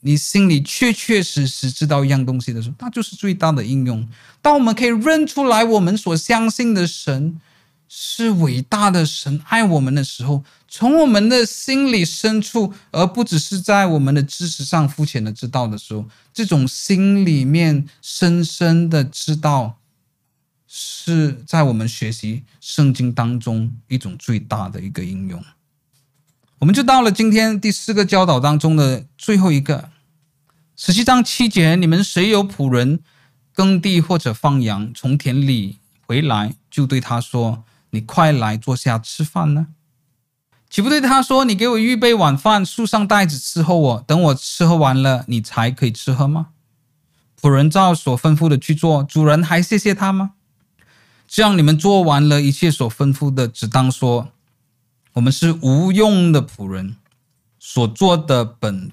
[0.03, 4.09] 你心里确确实实知道一样东西的时候，那就是最大的应用。
[4.41, 7.39] 当我们可以认出来我们所相信的神
[7.87, 16.03] 是伟大的神，爱我们的时候，从我们的心里深处，而不只是在我们的知识上肤浅的知道的时候，
[16.33, 19.77] 这种心里面深深的知道，
[20.73, 25.43] 是在我们学习圣经当中一种最大的一个应用。
[26.59, 29.89] 我们就到了今天第四个教导当中的最后一个，
[30.77, 33.01] 十七章七节：你们谁有仆人
[33.53, 39.67] 耕地或者放羊，从田里回来，就对他说：“你快来坐下吃饭呢？”
[40.69, 46.51] 岂不对他说：“你给我预备晚饭，束上带子伺候我，等我吃喝完了，你才可以吃喝吗？”
[47.41, 50.35] 仆人照所吩咐的去做，主人还谢谢他吗？
[51.33, 54.33] 这样你们做完了一切所吩咐的，只当说。
[55.13, 56.97] 我们是无用的仆人，
[57.57, 58.91] 所做的本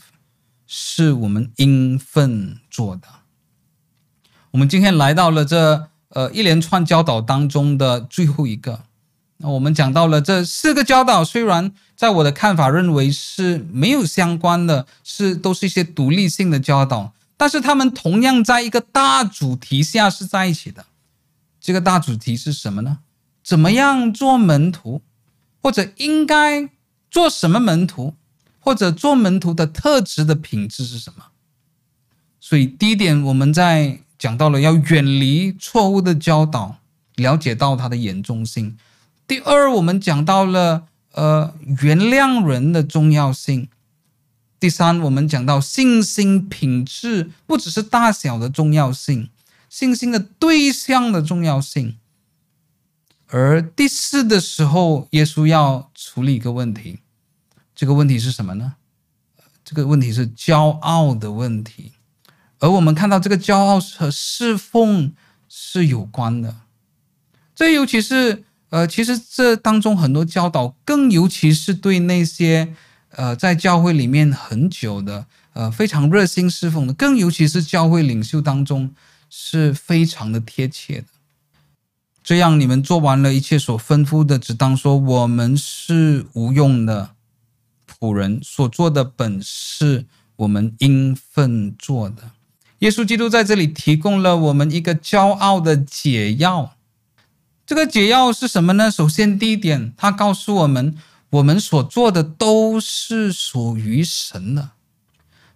[0.64, 3.08] 是我们应分做的。
[4.52, 8.84] 我们今天来到了这呃一连串教导当中的最后一个。
[9.38, 20.86] 那我们讲到了这四个教导，虽然在我的看法认为是没有相关的，是都是一些独立性的教导，但是他们同样在一个大主题下是在一起的。
[21.68, 23.00] 这个大主题是什么呢？
[23.44, 25.02] 怎么样做门徒？
[25.60, 26.70] 或者应该
[27.10, 28.14] 做什么门徒，
[28.58, 31.26] 或者做门徒的特质的品质是什么？
[32.40, 36.78] 所以第一点，我们在讲到了要远离错误的教导，
[37.16, 38.78] 了解到它的严重性。
[39.26, 43.68] 第二，我们讲到了呃原谅人的重要性。
[44.58, 49.28] 第三，我们讲到信心品质不只是大小的重要性，
[49.68, 51.96] 信心的对象的重要性。
[53.26, 57.00] 而第四的时候，耶稣要处理一个问题，
[57.74, 58.74] 这个问题是什么呢？
[59.64, 61.92] 这个问题是骄傲的问题。
[62.58, 65.12] 而我们看到这个骄傲和侍奉
[65.48, 66.56] 是有关的。
[67.54, 72.74] 这尤其是呃，其实这当中很多教导，更尤其是对那些
[73.10, 78.94] 呃在教会里面很久的呃非常热心侍奉的，更尤其是教会领袖当中
[79.28, 81.06] 是非常的贴切的。
[82.22, 87.10] 这样，你们做完了一切所吩咐的，只当说我们是无用的
[87.88, 90.04] 仆人，所做的本是
[90.36, 92.32] 我们应分做的。
[92.80, 96.74] 耶稣基督在这里提供了我们一个骄傲的解药。
[97.66, 98.90] 这个解药是什么呢？
[98.90, 100.96] 首先，第一点，他告诉我们，
[101.30, 104.70] 我们所做的都是属于神的。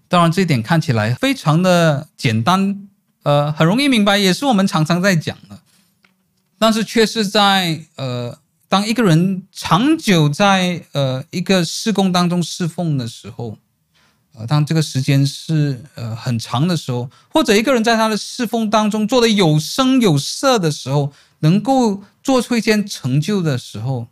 [0.09, 2.89] 当然，这一点看起来非常的简单，
[3.23, 5.61] 呃，很容易明白，也是我们常常在讲的。
[6.59, 8.39] 但是却是在呃，
[8.69, 13.59] 当一个人长久在呃一个事工当中侍奉的时候，
[14.35, 24.07] 呃，当这个时间是呃很长的时候，或者一个人在他的侍奉当中做的有声有色的时候，能够做出一件成就的时候，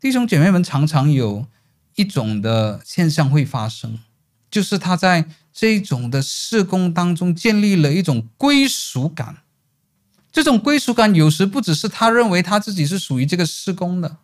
[0.00, 1.46] 弟兄姐妹们常常有
[1.94, 4.00] 一种的现象会发生，
[4.50, 5.28] 就是他在
[5.58, 9.38] 这种的事工当中建立了一种归属感。
[10.30, 14.18] 这种归属感有时不只是他认为他自己是属于这个施工的，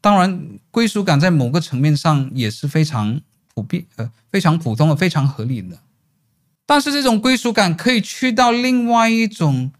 [0.00, 3.20] 当然归属感在某个层面上也是非常
[3.54, 5.78] 普遍、呃非常普通的、非常合理的。
[6.66, 9.70] 但是这种归属感可以去到另外一种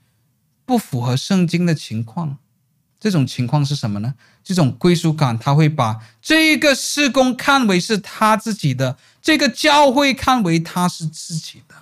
[0.64, 2.38] 不符合圣经的情况。
[3.04, 4.14] 这种情况是什么呢？
[4.42, 11.74] 这种归属感他会把这个事工看为是他自己的，这个教会看为他是自己的，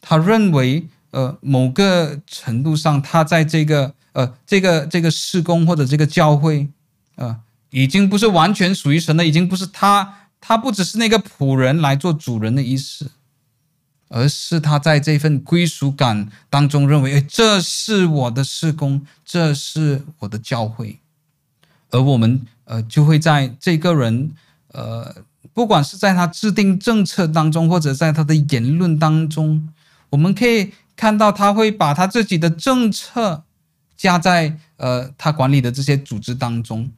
[0.00, 0.88] 他认为。
[1.10, 6.68] 呃，某个程度上，他在这个呃，这个这个事工或者这个教会，
[7.14, 7.34] 呃，
[7.70, 13.10] 已经不是完全属于神的，已经不是他，他不只是那个仆人来做主人的意思，
[14.08, 20.98] 而是他在这份归属感当中认为，哎，这是我的事工，这是我的教会，
[21.90, 24.32] 而我们呃就会在这个人
[24.72, 25.14] 呃，
[25.52, 29.68] 不管是在他制定政策当中，或者在他的言论当中，
[30.10, 33.44] 我们可以看到他会把他自己的政策
[33.96, 36.90] 加在呃他管理的这些组织当中，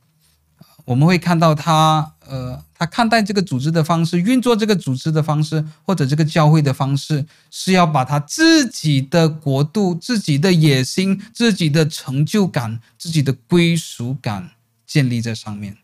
[0.84, 2.12] 我们会看到他。
[2.30, 14.52] 呃，他看待这个组织的方式，运作这个组织的方式，或者这个教会的方式，是要把他自己的国度、自己的野心、自己的成就感、自己的归属感
[14.86, 15.78] 建立在上面，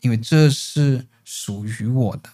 [0.00, 2.28] 因为这是属于我的。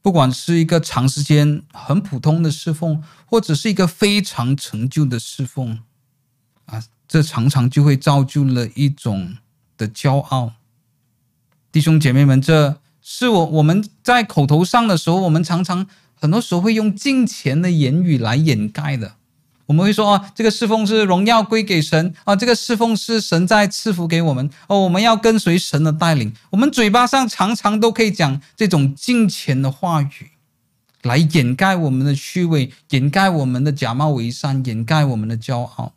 [0.00, 5.80] 不管是一个长时间很普通的侍奉，或者是一个非常成就的侍奉，
[6.66, 9.36] 啊，这常常就会造就了一种
[9.76, 10.52] 的骄傲。
[11.72, 19.14] 弟兄姐妹们，这是我我们在口头上的时候，我们常常很多时候会用敬虔的言语来掩盖的。
[19.66, 26.32] 我们会说啊，这个侍奉是荣耀归给神啊，这个侍奉是神在赐福给我们哦，我们要跟随神的带领。
[26.50, 30.30] 我们嘴巴上常常都可以讲这种敬虔的话语，
[31.02, 35.92] 来掩盖我们的虚伪，掩盖我们的假冒伪善，掩盖我们的骄傲。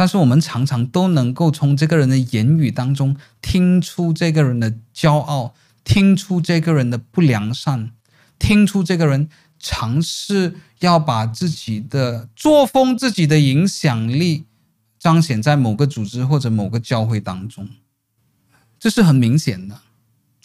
[0.00, 5.52] 但是我们常常都能够从这个人的言语当中听出这个人的骄傲，
[5.84, 7.90] 听出这个人的不良善，
[8.38, 9.28] 听出这个人
[9.58, 14.46] 尝试要把自己的作风、自己的影响力
[14.98, 17.68] 彰显在某个组织或者某个教会当中，
[18.78, 19.82] 这是很明显的。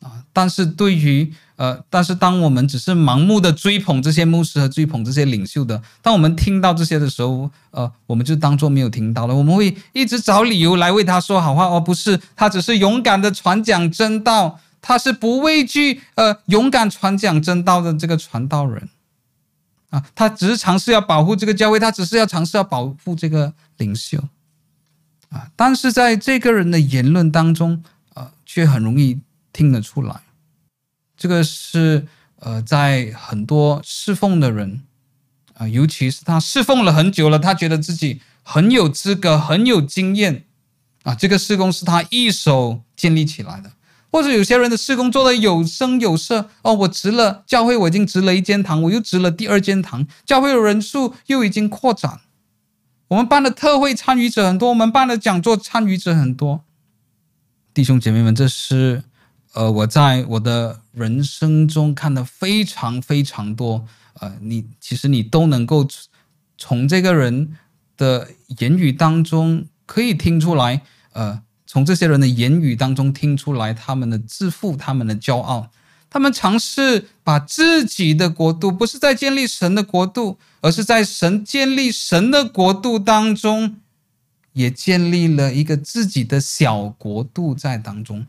[0.02, 0.24] 啊！
[0.34, 9.34] 但是对于呃，但是当我们只是盲目的追捧这些牧师和追捧这些领袖的，当我们听到这些的时候，呃，我们就当做没有听到了。
[9.34, 18.90] 我们会一直找理由来为他说好话，而不是他只是勇敢的传讲真道，他是不畏惧呃勇敢传讲真道的这个传道人
[19.92, 24.20] 啊，他只是尝试要保护这个教会，他只是要尝试要保护这个领袖
[25.30, 27.82] 啊，但是在这个人的言论当中，
[28.14, 29.22] 呃，却很容易。
[29.56, 30.20] 听得出来，
[31.16, 32.06] 这个是
[32.40, 34.82] 呃，在很多侍奉的人
[35.54, 40.44] 啊、尤其是他侍奉了很久了，他觉得自己很有资格、很有经验
[41.04, 43.72] 啊，这个事工是他一手建立起来的。
[44.12, 52.20] 或者有些人的事工做的有声有色哦，我值了教会，我已经值了一间堂，我又值了第二间堂，教会的人数又已经扩展。
[53.08, 56.66] 我们办的特会参与者很多，我们办的讲座参与者很多。
[57.74, 59.04] 弟兄姐妹们，这是。
[59.56, 63.86] 呃，我在我的人生中看的非常非常多，
[64.20, 65.88] 呃，你其实你都能够
[66.58, 67.56] 从这个人
[67.96, 68.28] 的
[68.60, 70.82] 言语当中可以听出来，
[71.14, 75.70] 呃，从这些人的言语当中听出来他们的自负，他们的骄傲，
[76.10, 83.78] 他们尝试把自己的国度不是在建立神的国度，而是在神建立神的国度当中，
[84.52, 88.28] 也建立了一个自己的小国度在当中。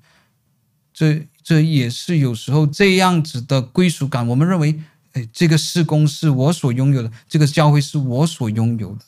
[0.96, 4.26] 这这也是有时候这样子的归属感。
[4.26, 4.80] 我们认为，
[5.12, 9.04] 哎，这个事工是我所拥有的，这个教会是我所拥有的，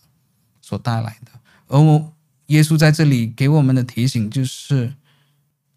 [0.61, 1.33] 所带来的。
[1.67, 2.13] 而我
[2.49, 4.93] 耶稣在这里给我们的提醒就是，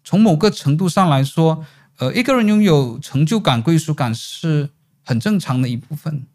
[0.04, 1.64] 从某个程度上来说，
[1.96, 4.68] 呃，一个人拥有成就感、归属感是
[5.02, 6.26] 很正常的一部分，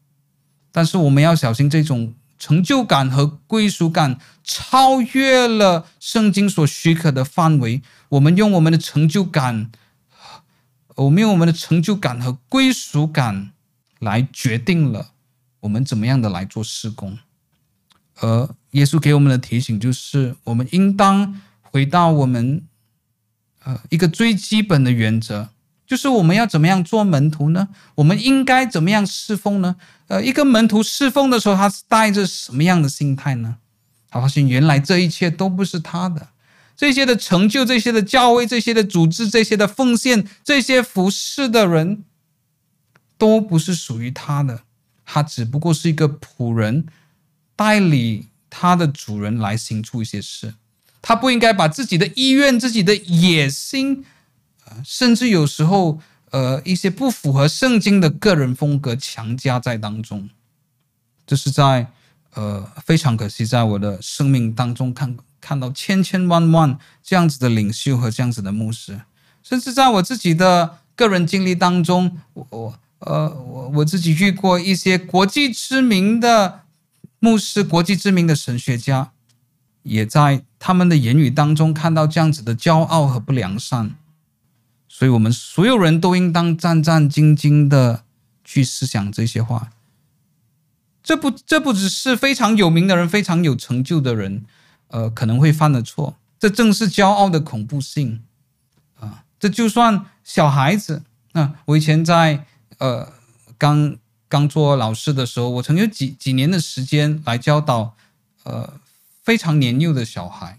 [0.72, 7.82] 但是我们要小心这种成就感和归属感超越了圣经所许可的范围。
[8.10, 9.72] 我们用我们的成就感，
[10.96, 13.52] 我们用我们的成就感和归属感
[14.00, 15.12] 来决定了
[15.62, 17.18] 我们怎么样的来做施工。
[18.20, 22.64] 而耶稣给我们的提醒就是，我们应当回到我们
[23.64, 25.50] 呃一个最基本的原则，
[25.88, 27.70] 就是我们要怎么样做门徒呢？
[27.96, 29.78] 我们应该怎么样侍奉呢？
[30.08, 33.56] 呃，一个门徒侍奉的时候，他是带着什么样的心态呢？
[34.10, 36.28] 他发现原来这一切都不是他的。
[36.76, 42.04] 这些的成就，这些的教会，这些的组织，这些的奉献，这些服侍的人，
[43.18, 44.62] 都不是属于他的。
[45.06, 46.86] 他只不过是一个仆人，
[47.56, 50.54] 代理他的主人来行出一些事。
[51.02, 54.04] 他不应该把自己的意愿、自己的野心，
[54.84, 56.00] 甚至有时候，
[56.32, 60.30] 呃，一些不符合圣经的个人风格强加在当中。
[61.26, 61.92] 这是在，
[62.34, 65.18] 呃，非常可惜，在我的生命当中看。
[65.40, 69.00] 看到千千万万这样子的领袖和这样子的牧师，
[69.42, 76.62] 甚至在我自己的个人经历当中，我我呃我我自己遇过一些国际知名的
[77.20, 79.12] 牧师、国际知名的神学家，
[79.84, 83.96] 也在他们的言语当中看到这样子的骄傲和不良善。
[84.98, 88.04] 所以，我们所有人都应当战战兢兢的
[88.44, 89.70] 去思想这些话，
[91.04, 94.44] 这不这不只是非常有名的人、非常有成就的人，
[94.88, 96.16] 呃，可能会犯的错。
[96.40, 98.24] 这正是骄傲的恐怖性
[99.00, 99.24] 啊！
[99.40, 101.04] 这就算小孩子，
[101.34, 102.46] 那、我以前在
[102.80, 103.14] 呃
[103.56, 103.98] 刚
[104.28, 107.96] 刚做老师的时候，我曾有几几年的时间来教导
[108.46, 108.80] 呃
[109.22, 110.58] 非常年幼的小孩。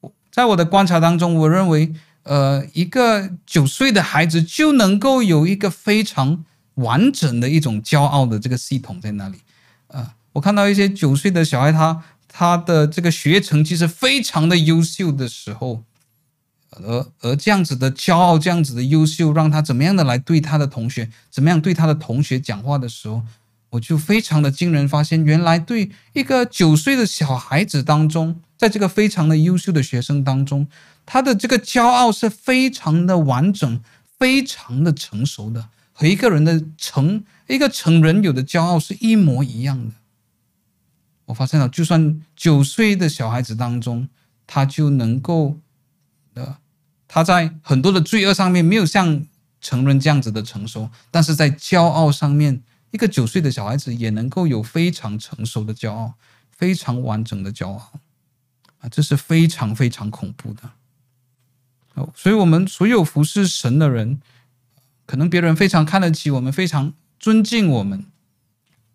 [0.00, 6.44] 我在我的观察当中，我认为呃一个九岁的孩子就能够有一个非常
[6.74, 9.38] 完整的一种骄傲的这个系统在那里。
[9.88, 15.84] 啊，我看到一些九岁的小孩，他他的这个学业成绩是非常的优秀的时候，
[16.70, 23.22] 而而这样子的骄傲，这样子的优秀，让他怎么样的来对他的同学，怎么样对他的同学讲话的时候，
[23.70, 30.66] 我就非常的惊人，发现原来对一个九岁的小孩子当中，在这个非常的优秀的学生当中，
[31.06, 33.80] 他的这个骄傲是非常的完整，
[34.18, 37.24] 非常的成熟的，和一个人的成。
[37.46, 39.94] 一个成人有的骄傲是一模一样的。
[41.26, 44.08] 我发现了，就算九岁的小孩子当中，
[44.46, 45.58] 他就能够，
[46.32, 46.56] 呃，
[47.06, 49.26] 他在很多的罪恶上面没有像
[49.60, 52.62] 成人这样子的成熟，但是在骄傲上面，
[52.92, 56.14] 一个九岁的小孩子也能够有非常成熟的骄傲，
[56.50, 57.92] 非常完整的骄傲，
[58.78, 60.62] 啊，这是非常非常恐怖的。
[61.94, 64.20] 哦，所以我们所有服侍神的人，
[65.06, 66.92] 可能别人非常看得起我们，非常。
[67.16, 68.04] 尊敬我们，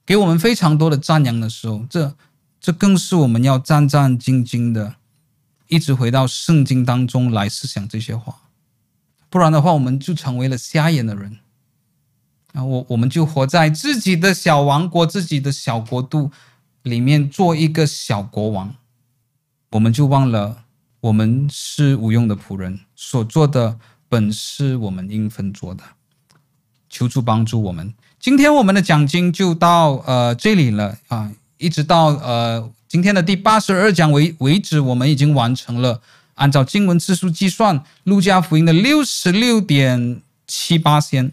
[0.06, 2.16] 给我们非常多的赞扬的时候，这
[2.62, 4.98] 这更是我们要战战兢兢的，
[5.68, 8.42] 一直回到圣经当中来思想这些话。
[9.32, 11.40] 不然的话，我们就成为了瞎眼的人。
[12.54, 16.32] 啊，我我们就活在自己的小王国、自己的小国度
[16.84, 18.76] 里面，做一个小国王。
[19.72, 20.66] 我们就忘了，
[21.02, 23.78] 我们是无用的仆人，所做的
[24.08, 25.84] 本是我们应分做的。
[26.90, 27.94] 求主帮助我们。
[28.20, 36.02] 今天我们的讲经就到呃这里了啊，一直到呃今天的第八十二讲为为止，我们已经完成了
[36.34, 41.32] 按照经文字数计算，路加福音的六十六点七八仙。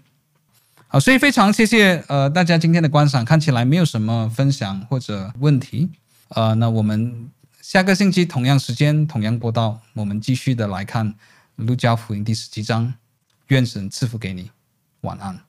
[0.89, 5.89] 好，所以非常谢谢呃大家今天的观赏，看起来没有什么分享或者问题，
[6.29, 7.29] 呃，那我们
[7.69, 11.17] 下个星期同样时间同样播到，我们继续的来看
[11.57, 12.95] 路加福音第十七章，
[13.49, 14.53] 愿神赐福给你，
[15.01, 15.46] 晚安。